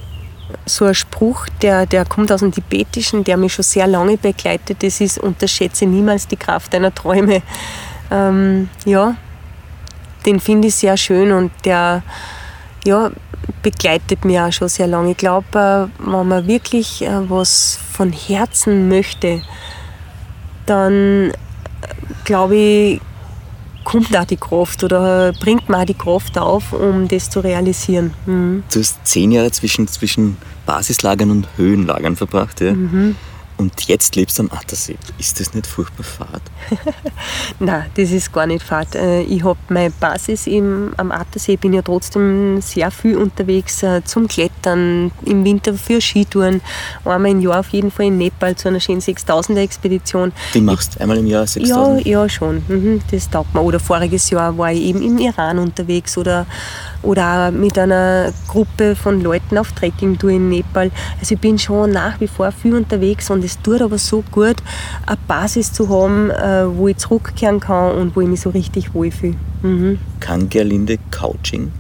So 0.66 0.86
ein 0.86 0.94
Spruch, 0.94 1.48
der, 1.62 1.86
der 1.86 2.06
kommt 2.06 2.32
aus 2.32 2.42
dem 2.42 2.52
Tibetischen, 2.52 3.24
der 3.24 3.38
mich 3.38 3.54
schon 3.54 3.64
sehr 3.64 3.88
lange 3.88 4.18
begleitet, 4.18 4.84
das 4.84 5.00
ist, 5.00 5.18
unterschätze 5.18 5.86
niemals 5.86 6.28
die 6.28 6.36
Kraft 6.36 6.74
deiner 6.74 6.94
Träume. 6.94 7.42
Ähm, 8.12 8.70
ja, 8.84 9.16
den 10.26 10.42
finde 10.42 10.68
ich 10.68 10.76
sehr 10.76 10.98
schön 10.98 11.32
und 11.32 11.52
der, 11.64 12.04
ja, 12.86 13.10
begleitet 13.62 14.26
mich 14.26 14.40
auch 14.40 14.52
schon 14.52 14.70
sehr 14.70 14.88
lange. 14.88 15.12
Ich 15.12 15.18
glaube, 15.18 15.90
äh, 16.00 16.06
wenn 16.06 16.28
man 16.28 16.48
wirklich 16.48 17.02
äh, 17.04 17.30
was 17.30 17.80
von 17.92 18.12
Herzen 18.12 18.88
möchte, 18.88 19.42
dann 20.66 21.32
äh, 21.32 21.34
glaube 22.26 22.56
ich, 22.56 23.02
kommt 23.84 24.16
auch 24.16 24.26
die 24.26 24.38
Kraft 24.38 24.84
oder 24.84 25.34
bringt 25.34 25.68
man 25.68 25.82
auch 25.82 25.86
die 25.86 25.94
Kraft 25.94 26.38
auf, 26.38 26.74
um 26.74 27.08
das 27.08 27.30
zu 27.30 27.40
realisieren. 27.40 28.14
Mhm. 28.26 28.64
Du 28.72 28.80
hast 28.80 29.06
zehn 29.06 29.32
Jahre 29.32 29.52
zwischen, 29.52 29.88
zwischen 29.88 30.38
Basislagern 30.66 31.32
und 31.32 31.48
Höhenlagern 31.58 32.16
verbracht. 32.16 32.62
Ja? 32.62 32.74
Mhm 32.74 33.16
und 33.62 33.88
jetzt 33.88 34.16
lebst 34.16 34.40
du 34.40 34.44
am 34.44 34.52
Attersee. 34.52 34.98
Ist 35.20 35.40
das 35.40 35.54
nicht 35.54 35.68
furchtbar 35.68 36.04
fad? 36.04 36.42
Nein, 37.60 37.86
das 37.96 38.10
ist 38.10 38.34
gar 38.34 38.48
nicht 38.48 38.64
fad. 38.64 38.96
Äh, 38.96 39.22
ich 39.22 39.44
habe 39.44 39.60
meine 39.70 39.92
Basis 39.92 40.48
im, 40.48 40.94
am 40.98 41.12
Attersee, 41.12 41.58
bin 41.58 41.74
ja 41.74 41.84
trotzdem 41.84 42.60
sehr 42.60 42.90
viel 42.90 43.18
unterwegs 43.18 43.84
äh, 43.84 44.04
zum 44.04 44.28
Klettern, 44.28 45.12
im 45.26 45.46
Winter 45.46 45.76
für 45.76 46.02
Skitouren, 46.02 46.62
einmal 47.06 47.32
im 47.32 47.42
Jahr 47.42 47.60
auf 47.60 47.70
jeden 47.70 47.92
Fall 47.92 48.08
in 48.08 48.18
Nepal 48.18 48.56
zu 48.56 48.68
einer 48.68 48.80
schönen 48.80 49.02
6000er 49.02 49.60
Expedition. 49.60 50.32
Die 50.56 50.62
machst 50.62 50.96
du 50.96 51.02
einmal 51.02 51.18
im 51.18 51.28
Jahr 51.28 51.46
6000? 51.46 52.04
Ja, 52.04 52.22
ja 52.22 52.30
schon. 52.30 52.64
Mhm, 52.68 53.02
das 53.12 53.30
taugt 53.30 53.54
mir. 53.54 53.62
Oder 53.62 53.80
voriges 53.80 54.32
Jahr 54.32 54.58
war 54.58 54.72
ich 54.72 54.82
eben 54.82 55.04
im 55.04 55.20
Iran 55.20 55.60
unterwegs 55.60 56.18
oder 56.18 56.48
oder 57.04 57.48
auch 57.48 57.52
mit 57.52 57.78
einer 57.78 58.32
Gruppe 58.48 58.96
von 58.96 59.22
Leuten 59.22 59.58
auf 59.58 59.72
Trekkingtour 59.72 60.32
in 60.32 60.50
Nepal. 60.50 60.92
Also 61.20 61.36
ich 61.36 61.42
bin 61.42 61.58
schon 61.58 61.92
nach 61.92 62.20
wie 62.20 62.28
vor 62.28 62.52
viel 62.52 62.76
unterwegs 62.76 63.30
und 63.30 63.44
es 63.44 63.62
tut 63.62 63.82
aber 63.82 63.98
so 63.98 64.24
gut, 64.32 64.58
eine 65.06 65.18
Basis 65.28 65.74
zu 65.74 65.90
haben, 65.90 66.30
äh, 66.30 66.66
wo 66.68 66.88
ich 66.88 66.98
zurückkehren 66.98 67.60
kann 67.60 67.96
und 67.96 68.16
wo 68.16 68.22
ich 68.22 68.28
mich 68.28 68.42
so 68.42 68.50
richtig 68.50 68.94
wohlfühle. 68.94 69.36
Mhm. 69.62 70.00
Kann 70.20 70.50
Gerlinde 70.50 70.98
Couching? 71.12 71.72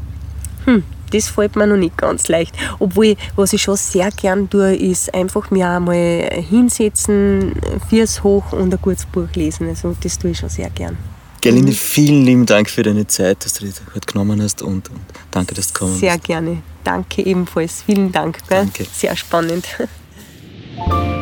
Hm, 0.66 0.84
das 1.12 1.30
fällt 1.30 1.56
mir 1.56 1.68
noch 1.68 1.78
nicht 1.78 1.98
ganz 1.98 2.28
leicht. 2.28 2.56
Obwohl, 2.80 3.16
was 3.36 3.54
ich 3.54 3.62
schon 3.62 3.76
sehr 3.76 4.10
gern 4.12 4.50
tue, 4.50 4.76
ist 4.76 5.14
einfach 5.14 5.52
mir 5.52 5.70
einmal 5.70 6.30
hinsetzen, 6.50 7.54
fürs 7.90 8.24
hoch 8.24 8.54
und 8.54 8.74
ein 8.74 8.82
gutes 8.82 9.06
Buch 9.06 9.28
lesen. 9.36 9.68
Also 9.68 9.96
das 10.02 10.20
tue 10.20 10.32
ich 10.32 10.38
schon 10.38 10.50
sehr 10.50 10.70
gern. 10.70 10.98
Gerlinde, 11.42 11.72
vielen 11.72 12.24
lieben 12.24 12.46
Dank 12.46 12.70
für 12.70 12.84
deine 12.84 13.08
Zeit, 13.08 13.44
dass 13.44 13.54
du 13.56 13.66
dich 13.66 13.76
heute 13.96 14.06
genommen 14.06 14.42
hast 14.42 14.62
und, 14.62 14.90
und 14.90 15.00
danke, 15.32 15.56
dass 15.56 15.68
du 15.68 15.74
gekommen 15.74 15.98
Sehr 15.98 16.14
bist. 16.14 16.26
gerne. 16.26 16.62
Danke 16.84 17.26
ebenfalls. 17.26 17.84
Vielen 17.84 18.12
Dank. 18.12 18.38
Gell? 18.48 18.60
Danke. 18.60 18.86
Sehr 18.94 19.16
spannend. 19.16 19.66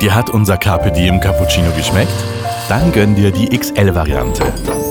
Dir 0.02 0.16
hat 0.16 0.30
unser 0.30 0.58
Carpe 0.58 0.92
Diem 0.92 1.20
Cappuccino 1.20 1.72
geschmeckt? 1.76 2.12
Dann 2.70 2.92
gönn 2.92 3.16
dir 3.16 3.32
die 3.32 3.48
XL-Variante. 3.58 4.44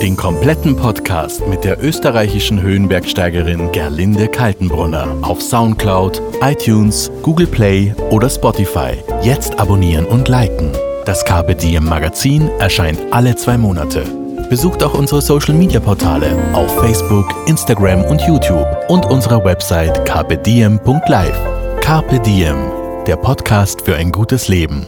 Den 0.03 0.17
kompletten 0.17 0.77
Podcast 0.77 1.47
mit 1.47 1.63
der 1.63 1.83
österreichischen 1.83 2.61
Höhenbergsteigerin 2.61 3.71
Gerlinde 3.71 4.29
Kaltenbrunner 4.29 5.17
auf 5.23 5.41
Soundcloud, 5.41 6.21
iTunes, 6.43 7.11
Google 7.23 7.47
Play 7.47 7.95
oder 8.11 8.29
Spotify. 8.29 8.99
Jetzt 9.23 9.59
abonnieren 9.61 10.07
und 10.07 10.29
liken. 10.29 10.73
Das 11.05 11.25
Carpe 11.25 11.55
Diem 11.55 11.85
Magazin 11.85 12.49
erscheint 12.59 12.99
alle 13.13 13.37
zwei 13.37 13.57
Monate. 13.57 14.18
Besucht 14.49 14.83
auch 14.83 14.95
unsere 14.95 15.21
Social 15.21 15.55
Media 15.55 15.79
Portale 15.81 16.37
auf 16.55 16.75
Facebook, 16.81 17.27
Instagram 17.47 18.03
und 18.05 18.21
YouTube 18.23 18.67
und 18.89 19.05
unsere 19.07 19.45
Website 19.45 20.05
carpediem.live. 20.05 21.81
Carpe 21.81 22.21
Diem, 22.21 22.57
der 23.07 23.17
Podcast 23.17 23.83
für 23.83 23.97
ein 23.97 24.11
gutes 24.11 24.49
Leben. 24.49 24.87